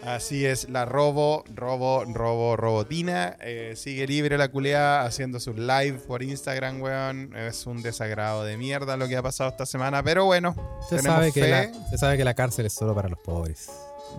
[0.08, 3.36] Así es, la robo, robo, robo, robotina.
[3.40, 7.36] Eh, sigue libre la culea haciendo sus live por Instagram, weón.
[7.36, 10.54] Es un desagrado de mierda lo que ha pasado esta semana, pero bueno,
[10.88, 11.50] Se tenemos sabe, que fe.
[11.50, 13.68] la, se sabe que la cárcel es solo para los pobres.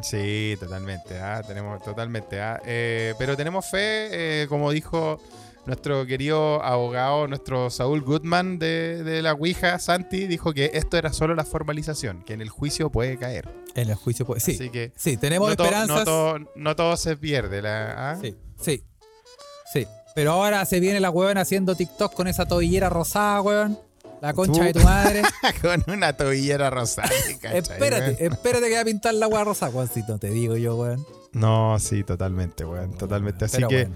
[0.03, 5.19] Sí, totalmente, ah, tenemos totalmente, ah, eh, pero tenemos fe, eh, como dijo
[5.69, 11.13] nuestro querido abogado, nuestro Saúl Goodman de, de la Ouija, Santi, dijo que esto era
[11.13, 13.47] solo la formalización, que en el juicio puede caer.
[13.75, 14.53] En el juicio, pues, sí.
[14.55, 15.97] Así que Sí, tenemos no, to- esperanzas.
[15.99, 17.61] no todo, no todo se pierde.
[17.61, 18.17] La, ah.
[18.19, 18.83] Sí, sí.
[19.71, 19.85] Sí.
[20.15, 23.77] Pero ahora se viene la weón haciendo TikTok con esa tobillera rosada, weón.
[24.21, 24.65] La concha Tú.
[24.65, 25.21] de tu madre.
[25.61, 27.07] Con una tobillera rosada.
[27.41, 28.33] ¿cachai, espérate, weón?
[28.33, 29.87] espérate que va a pintar la weá rosada, weón.
[29.87, 31.05] Si no te digo yo, weón.
[31.31, 33.45] No, sí, totalmente, weón, totalmente.
[33.45, 33.87] Así Pero que.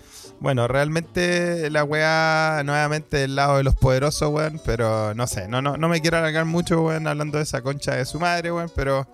[0.43, 5.61] Bueno, realmente la weá nuevamente del lado de los poderosos, weón, pero no sé, no,
[5.61, 8.69] no, no me quiero alargar mucho, weón, hablando de esa concha de su madre, weón,
[8.75, 9.07] pero,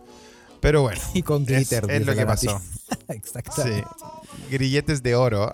[0.60, 1.84] pero bueno, Y con es, glitter.
[1.90, 2.62] es dice lo que pasó.
[3.08, 3.86] Exactamente.
[3.86, 5.54] Sí, grilletes de oro.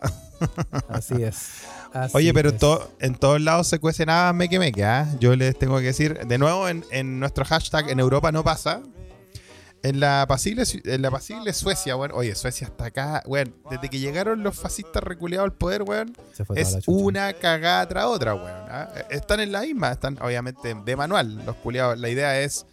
[0.90, 1.50] Así es.
[1.94, 2.58] Así Oye, pero es.
[2.58, 5.08] to- en todos lados se cuece nada meque meque, ¿ah?
[5.20, 8.82] Yo les tengo que decir, de nuevo, en, en nuestro hashtag en Europa no pasa.
[9.86, 12.12] En la apacible, en la apacible Suecia, weón.
[12.16, 13.56] Oye, Suecia está acá, weón.
[13.70, 17.88] Desde que llegaron los fascistas reculeados al poder, weón, Se fue toda es una cagada
[17.88, 18.66] tras otra, weón.
[18.68, 18.90] ¿ah?
[19.12, 22.00] Están en la misma, están obviamente de manual los culiados.
[22.00, 22.66] La idea es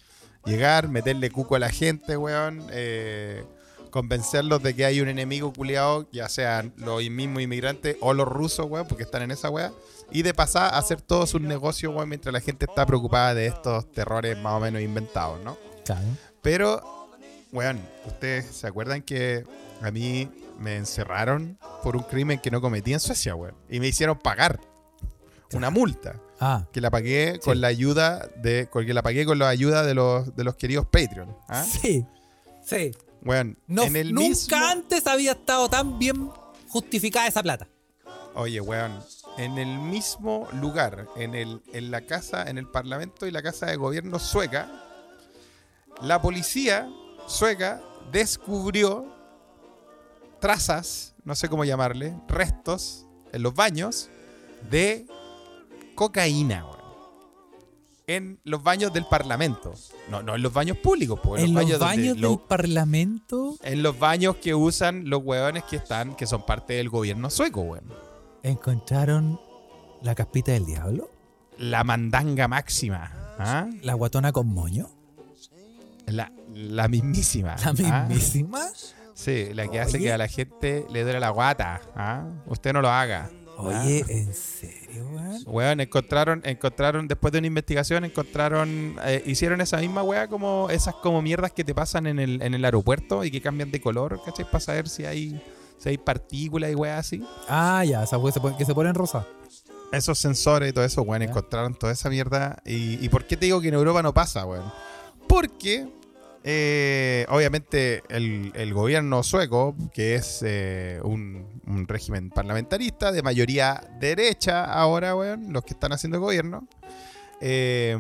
[0.46, 2.66] llegar, meterle cuco a la gente, weón.
[2.70, 3.44] eh,
[3.90, 8.64] convencerlos de que hay un enemigo culiado, ya sean los mismos inmigrantes o los rusos,
[8.70, 9.70] weón, porque están en esa weá.
[10.10, 13.48] Y de pasar a hacer todos sus negocios, weón, mientras la gente está preocupada de
[13.48, 15.58] estos terrores más o menos inventados, ¿no?
[15.84, 16.06] Claro.
[16.40, 17.01] Pero,
[17.52, 19.44] weón, ¿ustedes se acuerdan que
[19.80, 20.28] a mí
[20.58, 23.54] me encerraron por un crimen que no cometí en Suecia, weón?
[23.68, 24.58] Y me hicieron pagar
[25.52, 26.18] una multa.
[26.40, 28.66] Ah, Que la pagué con la ayuda de.
[28.68, 31.36] con que la pagué con la ayuda de los, de los queridos Patreon.
[31.48, 31.62] ¿ah?
[31.64, 32.04] sí.
[32.64, 32.90] Sí.
[33.24, 34.56] Weón, No, en el nunca mismo.
[34.56, 36.30] antes había estado tan bien
[36.68, 37.68] justificada esa plata.
[38.34, 38.98] Oye, weón.
[39.38, 43.66] En el mismo lugar, en, el, en la casa, en el parlamento y la casa
[43.66, 44.68] de gobierno sueca,
[46.02, 46.88] la policía
[47.32, 47.80] sueca
[48.12, 49.06] descubrió
[50.40, 54.08] trazas, no sé cómo llamarle, restos en los baños
[54.70, 55.06] de
[55.94, 56.82] cocaína, weón.
[58.08, 59.72] En los baños del parlamento.
[60.10, 61.42] No, no en los baños públicos, pues.
[61.42, 66.16] En los baños lo- del parlamento en los baños que usan los hueones que están,
[66.16, 67.84] que son parte del gobierno sueco, weón.
[68.42, 69.40] encontraron
[70.02, 71.08] la caspita del diablo,
[71.58, 73.12] La mandanga máxima.
[73.38, 73.68] ¿ah?
[73.82, 74.90] la guatona con moño,
[76.06, 77.56] La, la mismísima.
[77.56, 78.06] la ¿ah?
[78.08, 78.60] mismísima.
[79.14, 81.80] Sí, la que hace que a la gente le duele la guata.
[81.94, 82.26] ¿ah?
[82.46, 83.30] Usted no lo haga.
[83.58, 85.42] Oye, ¿en serio, weón?
[85.46, 90.94] Weón, encontraron, encontraron, después de una investigación, encontraron, eh, hicieron esa misma weá como esas
[90.96, 94.20] como mierdas que te pasan en el, en el aeropuerto y que cambian de color,
[94.24, 94.46] ¿cachai?
[94.46, 95.40] Para saber si hay,
[95.78, 97.22] si hay partículas y weá así.
[97.48, 99.26] Ah, ya, esa weá se pone- que se ponen rosa.
[99.92, 102.60] esos sensores y todo eso, weón, encontraron toda esa mierda.
[102.64, 104.72] Y, y por qué te digo que en Europa no pasa, weón?
[105.28, 105.86] Porque,
[106.44, 111.46] eh, obviamente, el, gobierno sueco, que es eh, un,
[111.86, 116.66] régimen parlamentarista de mayoría derecha ahora, weón, los que están haciendo el gobierno,
[117.40, 117.96] eh,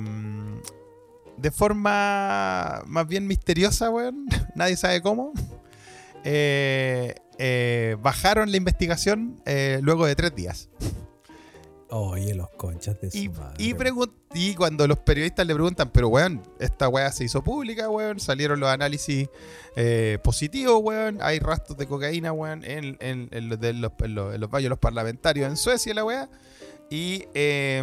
[1.36, 4.26] de forma más bien misteriosa, weón,
[4.56, 5.32] nadie sabe cómo,
[6.24, 7.14] eh,
[8.00, 9.40] bajaron la investigación
[9.80, 10.68] luego de tres días.
[11.94, 13.54] Oye, los conchas de su Y, madre.
[14.34, 18.60] y, cuando los periodistas le preguntan, pero weón, esta weá se hizo pública, weón, salieron
[18.60, 19.28] los análisis
[19.76, 24.50] eh, positivos, weón, hay rastros de cocaína, weón, en, en- en los, en los- los
[24.50, 26.30] baños de los parlamentarios en Suecia, la weá.
[26.88, 27.82] Y eh,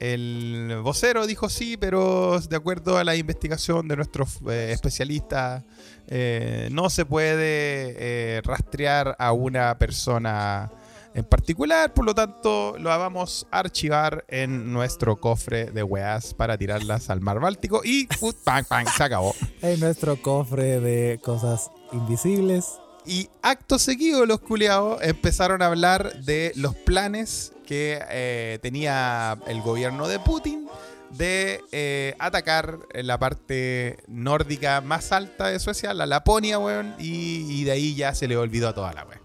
[0.00, 5.62] el vocero dijo sí, pero de acuerdo a la investigación de nuestros eh, especialistas,
[6.08, 10.70] eh, no se puede rastrear a una persona
[11.14, 16.56] en particular, por lo tanto lo vamos a archivar en nuestro cofre de weas para
[16.56, 18.36] tirarlas al mar Báltico y ¡put!
[18.44, 18.86] ¡pam, pam!
[18.96, 19.34] se acabó.
[19.62, 22.78] En nuestro cofre de cosas invisibles.
[23.04, 29.60] Y acto seguido los culiados empezaron a hablar de los planes que eh, tenía el
[29.60, 30.68] gobierno de Putin
[31.10, 37.64] de eh, atacar la parte nórdica más alta de Suecia, la Laponia, weón, y, y
[37.64, 39.21] de ahí ya se le olvidó a toda la weón.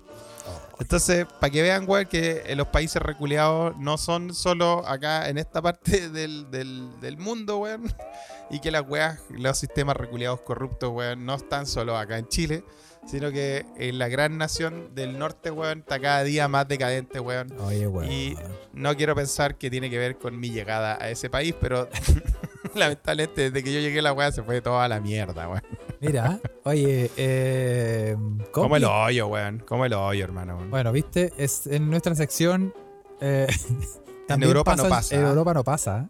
[0.79, 5.37] Entonces, para que vean, weón, que eh, los países reculeados no son solo acá en
[5.37, 7.83] esta parte del, del- del mundo, weón.
[8.49, 12.63] Y que las weas, los sistemas reculeados corruptos, weón, no están solo acá en Chile,
[13.05, 17.51] sino que en la gran nación del norte, weón, está cada día más decadente, weón.
[17.59, 18.09] Oye, weón.
[18.09, 18.35] Y
[18.71, 21.89] no quiero pensar que tiene que ver con mi llegada a ese país, pero
[22.79, 25.63] lamentablemente desde que yo llegué la wea se fue toda la mierda, weón.
[25.99, 28.15] Mira, oye, eh,
[28.51, 29.59] Como el hoyo, weón.
[29.67, 30.57] Como el hoyo, hermano.
[30.57, 30.69] weón.
[30.69, 32.73] Bueno, viste, es en nuestra sección.
[33.21, 33.47] eh,
[34.27, 35.15] también Europa no en- pasa.
[35.15, 36.07] En Europa no pasa.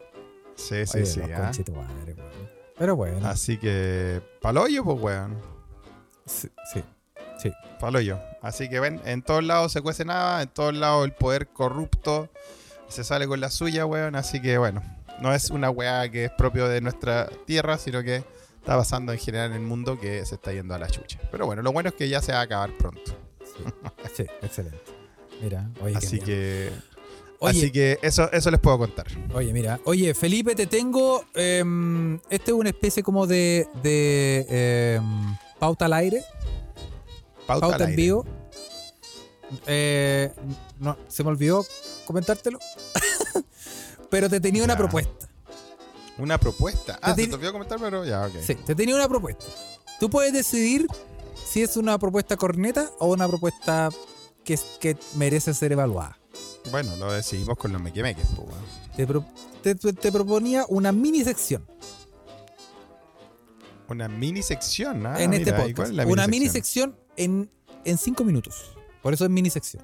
[0.55, 1.20] Sí, sí, Oye, sí.
[1.20, 1.51] los ah.
[1.70, 2.18] weón.
[2.78, 3.28] Pero bueno.
[3.28, 5.38] Así que, pa'l hoyo, pues, weón.
[6.26, 6.84] Sí, sí.
[7.38, 7.51] sí.
[7.80, 8.20] Palo yo.
[8.41, 12.30] Así que ven, en todos lados se cuece nada, en todos lados el poder corrupto
[12.88, 14.15] se sale con la suya, weón.
[14.15, 14.82] Así que bueno,
[15.22, 18.18] no es una weá que es propio de nuestra tierra, sino que
[18.57, 21.20] está pasando en general en el mundo que se está yendo a la chucha.
[21.32, 23.18] Pero bueno, lo bueno es que ya se va a acabar pronto.
[24.15, 24.80] Sí, excelente.
[25.41, 26.72] Mira, oye, Así que,
[27.39, 29.05] Oye, así que eso, eso les puedo contar.
[29.34, 29.80] Oye, mira.
[29.86, 31.24] Oye, Felipe, te tengo.
[31.36, 33.68] em, este es una especie como de.
[33.84, 36.24] de em, pauta al aire.
[37.45, 38.01] Pauta, Pauta, al en aire.
[38.01, 38.26] vivo.
[39.65, 40.32] Eh,
[40.80, 41.65] no, se me olvidó
[42.05, 42.59] comentártelo.
[44.09, 45.27] Pero te tenía una propuesta.
[46.17, 46.97] Una propuesta.
[47.01, 48.35] Ah, Te di- te olvidó comentar, pero ya, ok.
[48.45, 49.45] Sí, te tenía una propuesta.
[49.99, 50.87] Tú puedes decidir
[51.45, 53.89] si es una propuesta corneta o una propuesta
[54.43, 56.17] que, que merece ser evaluada.
[56.71, 58.47] Bueno, lo decidimos con los mequemeques, pues.
[58.95, 59.25] Te, pro-
[59.61, 61.65] te- proponía una mini sección
[63.89, 65.21] Una mini sección, ¿ah?
[65.21, 65.93] en este mira, ¿y podcast.
[65.93, 66.91] la una mini minisección?
[66.91, 67.51] sección en,
[67.85, 68.75] en cinco minutos.
[69.01, 69.83] Por eso es mini sección.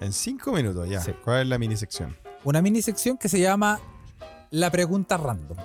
[0.00, 1.00] En cinco minutos, ya.
[1.00, 1.12] Sí.
[1.24, 2.14] ¿Cuál es la mini sección?
[2.46, 3.80] Una mini sección que se llama
[4.50, 5.58] La pregunta random.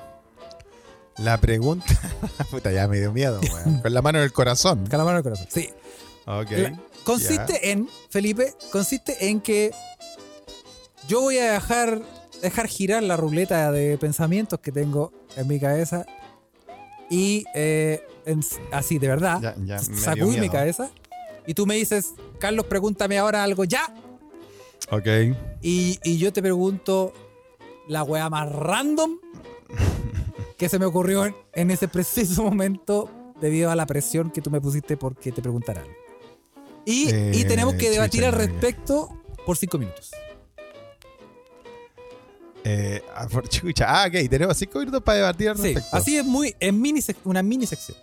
[1.18, 1.86] La pregunta.
[2.52, 3.82] Puta, ya me dio miedo, weón.
[3.82, 4.88] Con la mano en el corazón.
[4.88, 5.48] Con la mano en el corazón.
[5.50, 5.70] Sí.
[6.26, 6.52] Ok.
[6.52, 9.72] La- consiste en, Felipe, consiste en que
[11.08, 12.02] yo voy a dejar,
[12.42, 16.06] dejar girar la ruleta de pensamientos que tengo en mi cabeza
[17.12, 20.90] y eh, en- así de verdad, Ya, ya, sacudí mi cabeza
[21.46, 23.94] y tú me dices, Carlos, pregúntame ahora algo ya.
[24.92, 25.08] Ok.
[25.62, 27.14] Y, y yo te pregunto
[27.88, 29.18] la weá más random
[30.58, 34.52] que se me ocurrió en, en ese preciso momento debido a la presión que tú
[34.52, 35.94] me pusiste porque te preguntara algo.
[36.86, 39.10] Y, y Eh, tenemos que debatir al respecto
[39.46, 40.12] por cinco minutos.
[42.64, 43.86] Eh, ah, chucha.
[43.88, 44.30] Ah, ok.
[44.30, 45.96] Tenemos cinco minutos para debatir al Sí, respecto.
[45.98, 47.98] así es muy, es mini sec- una mini sección.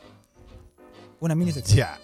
[1.20, 1.76] Una mini sección.
[1.78, 2.00] Ya.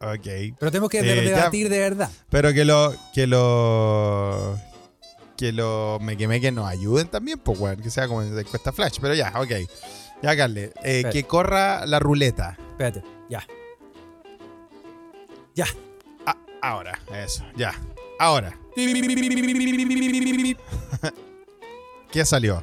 [0.00, 0.26] Ok.
[0.58, 1.36] Pero tenemos que Eh, ya.
[1.36, 2.10] debatir de verdad.
[2.30, 2.94] Pero que lo.
[3.14, 4.58] Que lo.
[5.36, 7.76] Que los mequemeques nos ayuden también, pues, weón.
[7.82, 8.98] Que sea como en encuesta flash.
[9.00, 9.50] Pero ya, ok.
[10.22, 10.72] Ya, Carle.
[10.82, 12.56] Eh, que corra la ruleta.
[12.70, 13.46] Espérate, ya.
[15.54, 15.66] Ya.
[16.24, 16.98] Ah, ahora.
[17.12, 17.44] Eso.
[17.56, 17.74] Ya.
[18.18, 18.58] Ahora.
[22.10, 22.62] ¿Qué salió?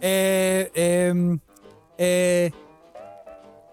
[0.00, 1.38] Eh, em,
[1.98, 2.50] eh,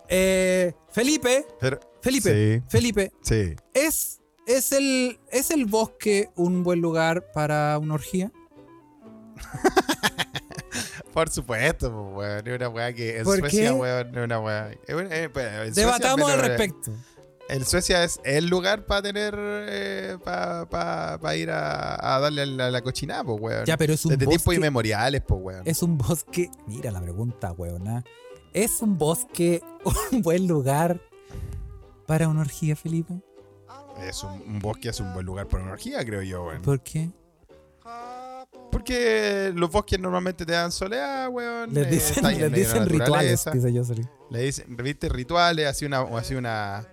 [0.09, 2.63] eh, Felipe, Pero, Felipe, Sí.
[2.69, 3.55] Felipe, sí.
[3.73, 8.31] ¿es, es, el, ¿es el bosque un buen lugar para una orgía?
[11.13, 12.47] Por supuesto, pues, weón.
[12.47, 14.71] Es una weá que en ¿Por Suecia, weón, es una weá.
[14.89, 16.91] una- eh, pues, Debatamos al eh, respecto.
[17.47, 19.33] En Suecia es el lugar para tener.
[20.23, 23.65] para ir a, a darle a la, la cochinada, pues, weón.
[23.65, 24.57] Ya, pero es un Desde tiempos bosque.
[24.57, 25.61] inmemoriales, pues, weón.
[25.65, 26.49] Es un bosque.
[26.67, 28.03] Mira la pregunta, weona.
[28.53, 29.61] ¿Es un bosque
[30.11, 30.99] un buen lugar
[32.05, 33.13] para una orgía, Felipe?
[34.01, 36.61] Es un, un bosque, es un buen lugar para una orgía, creo yo, weón.
[36.61, 37.09] ¿Por qué?
[38.71, 41.73] Porque los bosques normalmente te dan soledad, weón.
[41.73, 43.83] Les eh, dicen, en les dicen rituales, dice yo.
[43.83, 44.05] Soli.
[44.29, 46.85] Le dicen, viste, rituales, así una, así una,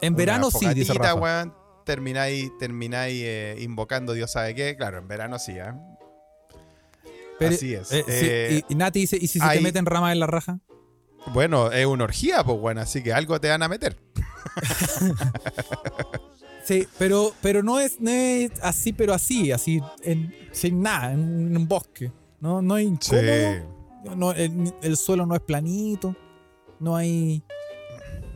[0.00, 1.14] En verano sí, dice Rafa.
[1.14, 1.54] weón.
[1.84, 4.76] Termináis, termináis eh, invocando Dios sabe qué.
[4.76, 5.72] Claro, en verano sí, ¿eh?
[7.38, 7.90] Pero, Así es.
[7.90, 10.20] eh, sí, Eh, y, y Nati dice, ¿y si se hay- te meten ramas en
[10.20, 10.58] la raja?
[11.28, 13.96] Bueno, es una orgía, pues bueno, así que algo te van a meter.
[16.62, 21.56] Sí, pero, pero no, es, no es así, pero así, así, en- sin nada, en,
[21.56, 22.12] un bosque.
[22.38, 24.14] No, no hay incómodo.
[24.16, 26.14] No, el, el suelo no es planito.
[26.78, 27.42] No hay.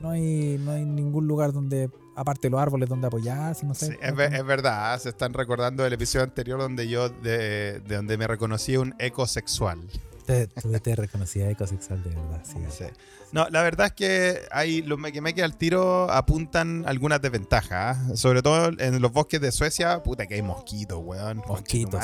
[0.02, 0.58] No hay.
[0.58, 1.90] No hay ningún lugar donde.
[2.16, 3.88] Aparte de los árboles donde apoyarse, no sé.
[3.88, 7.96] Sí, es, ve- es verdad, se están recordando del episodio anterior donde yo, de, de
[7.96, 9.80] donde me reconocí un ecosexual.
[10.26, 12.58] Te, tú te reconocías ecosexual de verdad, sí.
[12.70, 12.84] Sí.
[13.32, 17.98] No, la verdad es que hay los mequemeques al tiro apuntan algunas desventajas.
[17.98, 18.16] ¿ah?
[18.16, 21.42] Sobre todo en los bosques de Suecia, puta que hay mosquitos, weón.
[21.46, 22.00] Mosquitos.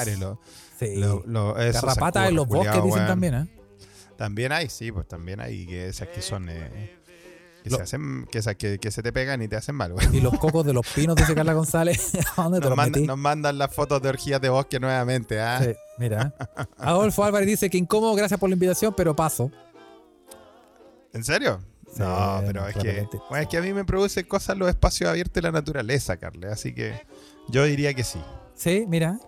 [0.78, 1.00] Sí.
[1.00, 3.48] Garrapatas en los bosques dicen también, ¿eh?
[4.16, 6.99] También hay, sí, pues también hay que esas que son eh,
[7.62, 9.92] que Lo- se hacen, que, esas que, que se te pegan y te hacen mal,
[9.92, 10.14] weón.
[10.14, 12.12] Y los cocos de los pinos, dice Carla González.
[12.36, 13.06] ¿A dónde te Nos los metí?
[13.06, 15.38] nos mandan las fotos de orgías de bosque nuevamente.
[15.60, 16.34] Sí, mira.
[16.78, 19.50] Adolfo Álvarez dice que incómodo, gracias por la invitación, pero paso.
[21.12, 21.60] ¿En serio?
[21.92, 25.10] Sí, no, pero es que, bueno, es que a mí me produce cosas los espacios
[25.10, 26.46] abiertos de la naturaleza, Carle.
[26.48, 27.04] Así que
[27.48, 28.20] yo diría que sí.
[28.54, 29.18] Sí, mira.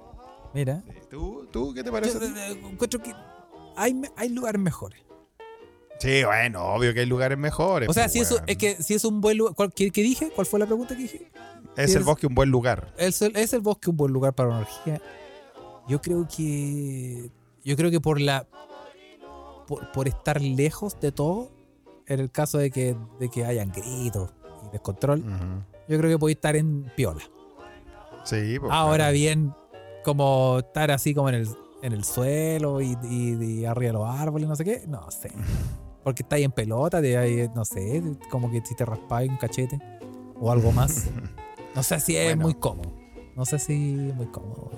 [0.54, 0.82] Mira.
[1.10, 2.18] ¿Tú, tú qué te parece?
[2.18, 3.12] eh, eh, encuentro que
[3.76, 5.00] hay lugares mejores.
[5.98, 7.88] Sí, bueno, obvio que hay lugares mejores.
[7.88, 8.44] O sea, pues, si eso, weón.
[8.48, 9.54] es que si es un buen lugar.
[9.54, 10.30] ¿cuál- ¿Qué, qué dije?
[10.34, 11.30] ¿Cuál fue la pregunta que dije?
[11.76, 12.92] es el bosque un buen lugar.
[12.98, 15.00] ¿Es el, es el bosque un buen lugar para una orgía?
[15.88, 17.30] Yo creo que.
[17.64, 18.46] Yo creo que por la.
[19.68, 21.50] Por, por estar lejos de todo,
[22.06, 24.30] en el caso de que, de que hayan gritos
[24.66, 25.22] y descontrol,
[25.88, 27.22] yo creo que podéis estar en piola.
[28.24, 29.12] Sí, pues, Ahora claro.
[29.12, 29.54] bien,
[30.04, 31.48] como estar así como en el,
[31.82, 35.30] en el suelo y, y- y arriba de los árboles, no sé qué, no sé.
[36.04, 39.78] Porque estáis en pelota, de ahí, no sé, como que si te raspáis un cachete
[40.40, 41.06] o algo más.
[41.74, 42.42] No sé si es Bueno.
[42.42, 42.92] muy cómodo.
[43.34, 44.70] No sé si es muy cómodo.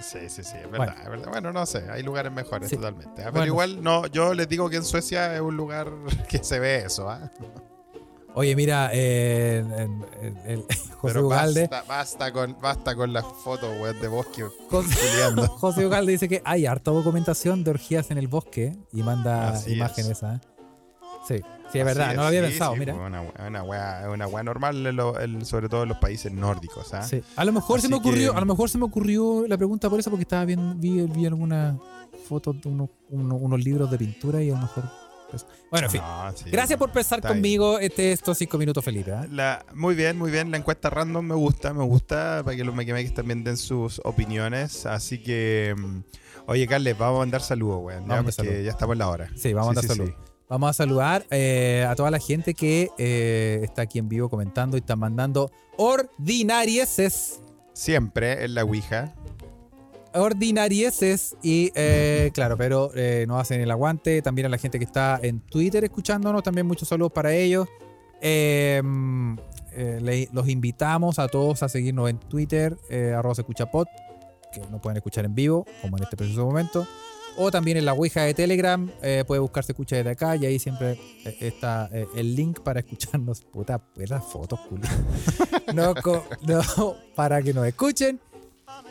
[0.00, 0.86] Sí, sí, sí, es Bueno.
[0.86, 1.28] verdad, es verdad.
[1.30, 2.74] Bueno, no sé, hay lugares mejores Sí.
[2.74, 3.22] totalmente.
[3.22, 3.26] ¿ah?
[3.26, 3.46] Pero Bueno.
[3.46, 5.92] igual, no, yo les digo que en Suecia es un lugar
[6.28, 7.30] que se ve eso, ¿ah?
[8.34, 9.90] Oye, mira, eh, el,
[10.22, 11.62] el- el- José Pero Ugalde.
[11.68, 14.96] basta, basta con, basta con las fotos, weón, de bosque José.
[15.58, 19.72] José Ugalde dice que hay harta documentación de orgías en el bosque y manda Así
[19.72, 20.22] imágenes.
[20.22, 20.40] ¿ah?
[21.26, 21.36] Sí,
[21.72, 22.94] sí, es verdad, no lo había sí, pensado, sí, mira.
[22.94, 25.14] pues, Una, una, wea, una wea normal, lo-
[25.44, 27.02] sobre todo en los países nórdicos, ¿ah?
[27.02, 27.22] Sí.
[27.36, 29.90] A lo mejor se me ocurrió, que- a lo mejor se me ocurrió la pregunta
[29.90, 31.74] por eso, porque estaba viendo, vi, vi algunas
[32.28, 34.84] fotos de unos, uno- unos libros de pintura y a lo mejor.
[35.30, 36.00] Pues- Bueno, en fin.
[36.02, 36.50] No, sí.
[36.50, 39.12] Gracias por pensar conmigo este, estos cinco minutos, Felipe.
[39.12, 39.26] ¿ah?
[39.30, 40.50] La, muy bien, muy bien.
[40.50, 44.86] La encuesta random me gusta, me gusta para que los Mequimeques también den sus opiniones.
[44.86, 46.00] Así que, mm,
[46.46, 48.08] oye, Carles, vamos a mandar saludos, weón.
[48.08, 48.64] Ya, porque saludos.
[48.64, 49.30] ya estamos en la hora.
[49.36, 50.14] Sí, vamos a mandar sí, saludos.
[50.16, 50.30] sí.
[50.48, 54.76] Vamos a saludar eh, a toda la gente que eh, está aquí en vivo comentando
[54.76, 57.40] y está mandando ordinarieses.
[57.72, 59.14] Siempre en la Ouija.
[60.14, 64.22] Ordinarieses y eh, claro, pero eh, nos hacen el aguante.
[64.22, 67.68] También a la gente que está en Twitter escuchándonos, también muchos saludos para ellos.
[68.22, 69.36] Mm,
[69.72, 74.96] eh, los invitamos a todos a seguirnos en Twitter, eh, arroba se que nos pueden
[74.96, 76.86] escuchar en vivo, como en este preciso momento.
[77.36, 80.58] O también en la Ouija de Telegram, eh, puede buscarse escucha desde acá y ahí
[80.58, 80.98] siempre
[81.40, 83.42] está el link para escucharnos.
[83.42, 84.88] Puta, pues las fotos, Julio.
[85.74, 85.94] no,
[86.42, 88.20] no, para que nos escuchen.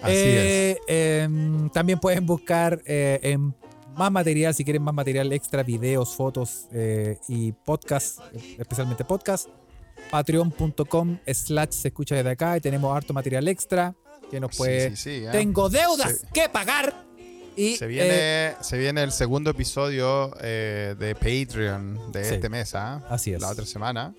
[0.01, 3.53] Así Eh, em, también pueden buscar eh, en
[3.95, 8.19] más material, si quieren más material extra, videos, fotos eh, y podcast,
[8.57, 9.47] especialmente podcast.
[10.09, 13.93] Patreon.com slash se escucha desde acá y tenemos harto material extra
[14.31, 14.57] que nos es.
[14.57, 14.89] puede...
[14.91, 15.25] Sí, sí, sí.
[15.31, 16.93] Tengo deudas que pagar.
[17.55, 22.35] Y, Se eh, viene, se viene el segundo episodio eh, de Patreon de Sí.
[22.35, 23.03] este mes, ¿ah?
[23.09, 23.41] Así es.
[23.41, 24.15] La otra semana.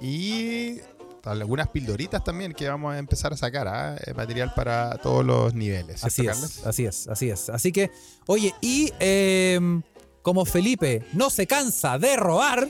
[0.00, 0.78] Y
[1.24, 3.96] algunas pildoritas también que vamos a empezar a sacar, ¿ah?
[4.06, 6.00] Eh, Material para todos los niveles.
[6.00, 6.66] ¿cierto, Así es, Carles?
[6.66, 7.48] así es, así es.
[7.50, 7.90] Así que,
[8.26, 9.82] oye, y em,
[10.22, 12.68] como Felipe no se cansa de robar,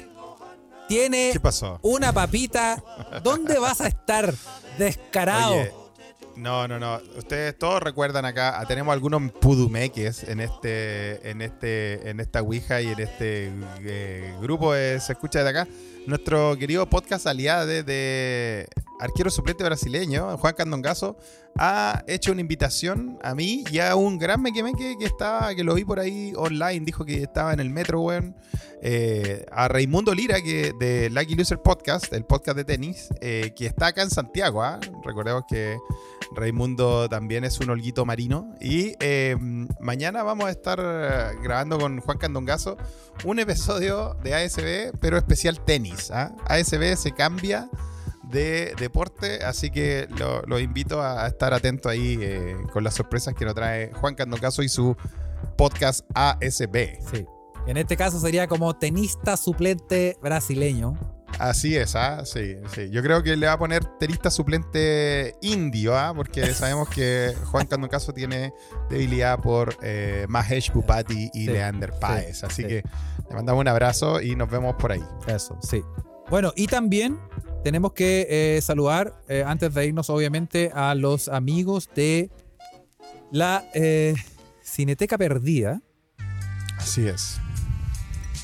[0.88, 1.78] tiene ¿Qué pasó?
[1.82, 2.82] una papita.
[3.22, 4.34] ¿Dónde vas a estar?
[4.78, 5.52] Descarado.
[5.54, 5.72] Oye,
[6.36, 7.00] no, no, no.
[7.16, 12.80] Ustedes todos recuerdan acá, ah, tenemos algunos pudumeques en este, en este, en esta Ouija
[12.80, 15.68] y en este eh, grupo de Se Escucha de acá.
[16.06, 18.66] Nuestro querido podcast aliado de,
[18.98, 21.16] arquero suplente brasileño, Juan Candongazo,
[21.56, 25.74] ha hecho una invitación a mí y a un gran mequemeque que estaba, que lo
[25.74, 28.34] vi por ahí online, dijo que estaba en el metro, weón.
[28.82, 33.66] eh, a Raimundo Lira, que de Lucky Loser Podcast, el podcast de tenis, eh, que
[33.66, 34.62] está acá en Santiago.
[34.62, 34.80] ¿ah?
[35.04, 35.78] Recordemos que
[36.34, 38.54] Raimundo también es un holguito marino.
[38.60, 39.36] Y eh,
[39.80, 42.76] mañana vamos a estar eh, grabando con Juan Candongazo
[43.24, 46.10] un episodio de ASB, pero especial tenis.
[46.10, 46.34] ¿ah?
[46.46, 47.68] ASB se cambia
[48.24, 53.34] de deporte, así que lo- los invito a, estar atentos ahí eh, con las sorpresas
[53.34, 54.96] que nos trae Juan Candongazo y su
[55.56, 56.74] podcast ASB.
[57.12, 57.26] Sí.
[57.66, 60.94] En este caso sería como tenista suplente brasileño.
[61.38, 62.24] Así es, ¿ah?
[62.24, 62.88] Sí, sí.
[62.90, 66.12] Yo creo que le va a poner tenista suplente indio, ¿ah?
[66.14, 68.52] Porque sabemos que Juan Candoncaso tiene
[68.88, 72.38] debilidad por eh, Mahesh Bupati y Sí, Leander Paez.
[72.38, 72.68] sí, Así sí.
[72.68, 72.82] que
[73.28, 75.02] le mandamos un abrazo y nos vemos por ahí.
[75.26, 75.82] Eso, sí.
[76.30, 77.18] Bueno, y también
[77.64, 78.26] tenemos que
[78.56, 82.30] eh, saludar, eh, antes de irnos, obviamente, a los amigos de
[83.30, 83.64] la
[84.62, 85.80] Cineteca Perdida.
[86.78, 87.41] Así es.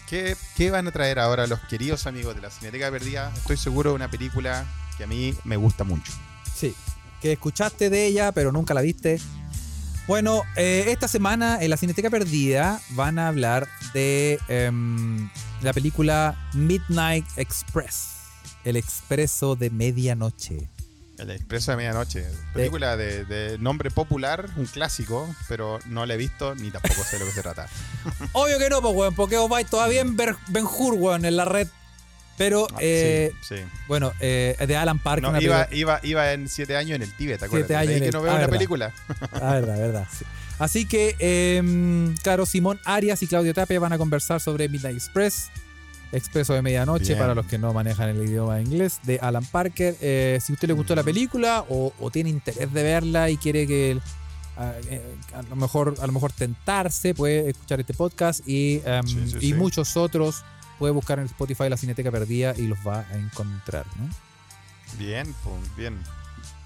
[0.09, 3.31] ¿Qué, van a traer ahora los queridos amigos de la Cineteca Perdida?
[3.37, 4.65] Estoy seguro de una película
[4.97, 6.13] que a mí me gusta mucho.
[6.55, 6.75] Sí,
[7.21, 9.21] que escuchaste de ella, pero nunca la viste.
[10.07, 15.29] Bueno, eh, esta semana en la Cineteca Perdida van a hablar de em,
[15.61, 18.09] la película Midnight Express,
[18.65, 20.71] el expreso de medianoche.
[21.19, 22.25] El Expreso de Medianoche.
[22.55, 27.17] Película de, de nombre popular, un clásico, pero no la he visto ni tampoco sé
[27.17, 27.67] de lo que se trata.
[28.33, 31.45] Obvio que no, pues, weón, porque vos vais todavía en Ben Hur, weón, en la
[31.45, 31.67] red.
[32.37, 33.63] Pero, Ah, eh, sí, sí.
[33.89, 35.23] bueno, eh, de Alan Park.
[35.23, 37.67] No, una iba, iba, iba en siete años en el Tíbet, ¿te acuerdas?
[37.67, 38.53] Siete años ahí en que el- no veo ah, una verdad.
[38.57, 38.95] película.
[39.33, 40.07] Ah, verdad, verdad.
[40.17, 40.25] sí.
[40.61, 45.51] Así que, em, claro, Simón Arias y Claudio Tapia van a conversar sobre Midnight Express,
[46.13, 47.19] Expreso de Medianoche, Bien.
[47.19, 49.95] para los que no manejan el idioma inglés, de Alan Parker.
[50.01, 53.37] Eh, si a usted le gustó la película o, o tiene interés de verla y
[53.37, 53.99] quiere que
[54.57, 55.03] a, eh,
[55.35, 59.37] a lo mejor a lo mejor tentarse, puede escuchar este podcast y, em, Sí, sí,
[59.37, 59.55] y sí.
[59.55, 60.45] muchos otros
[60.79, 64.09] puede buscar en Spotify la Cineteca Perdida y los va a encontrar, ¿no?
[64.99, 65.99] Bien, pues, bien.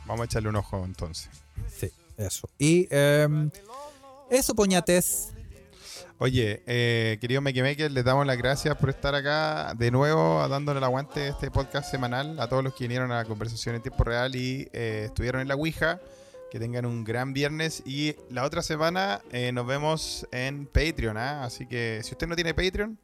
[0.06, 1.28] Vamos a echarle un ojo entonces.
[1.76, 2.48] Sí, eso.
[2.58, 3.50] Y em,
[4.30, 5.32] eso, poñates.
[6.24, 10.78] Oye, eh, querido Make Maker, les damos las gracias por estar acá de nuevo, dándole
[10.78, 13.82] el aguante a este podcast semanal, a todos los que vinieron a la conversación en
[13.82, 16.00] tiempo real y eh, estuvieron en la Ouija.
[16.48, 21.16] Que tengan un gran viernes y la otra semana eh, nos vemos en Patreon.
[21.16, 21.42] ¿ah?
[21.42, 22.96] Así que si usted no tiene Patreon,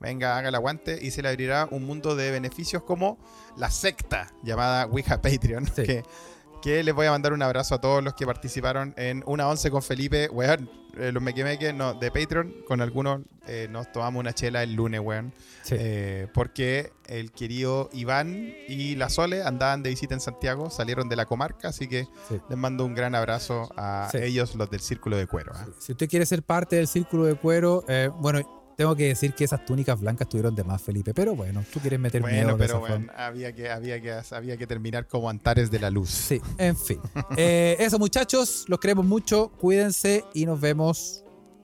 [0.00, 3.18] venga, haga el aguante y se le abrirá un mundo de beneficios como
[3.58, 5.66] la secta llamada Ouija Patreon.
[5.66, 5.82] Sí.
[5.82, 6.04] Que,
[6.62, 9.70] que les voy a mandar un abrazo a todos los que participaron en una once
[9.70, 10.28] con Felipe.
[10.30, 14.74] Weón, eh, los mequemeques no, de Patreon, con algunos eh, nos tomamos una chela el
[14.74, 15.32] lunes, weón.
[15.62, 15.74] Sí.
[15.78, 21.16] Eh, porque el querido Iván y la Sole andaban de visita en Santiago, salieron de
[21.16, 22.38] la comarca, así que Sí.
[22.48, 24.18] les mando un gran abrazo a Sí.
[24.18, 25.52] ellos, los del Círculo de Cuero.
[25.56, 25.66] ¿ah?
[25.80, 29.44] Si usted quiere ser parte del círculo de cuero, eh, bueno, tengo que decir que
[29.44, 31.14] esas túnicas blancas tuvieron de más, Felipe.
[31.14, 32.96] Pero bueno, tú quieres meter miedo Bueno, de pero forma.
[32.96, 36.10] bueno, había que, había, que, había que terminar como Antares de la Luz.
[36.10, 36.98] Sí, en fin.
[37.36, 39.52] Eh, eso, muchachos, los queremos mucho.
[39.60, 41.22] Cuídense y nos vemos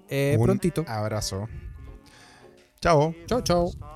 [0.08, 0.84] eh, un prontito.
[0.86, 1.48] abrazo.
[2.80, 3.12] Chao.
[3.26, 3.87] Chao, chao.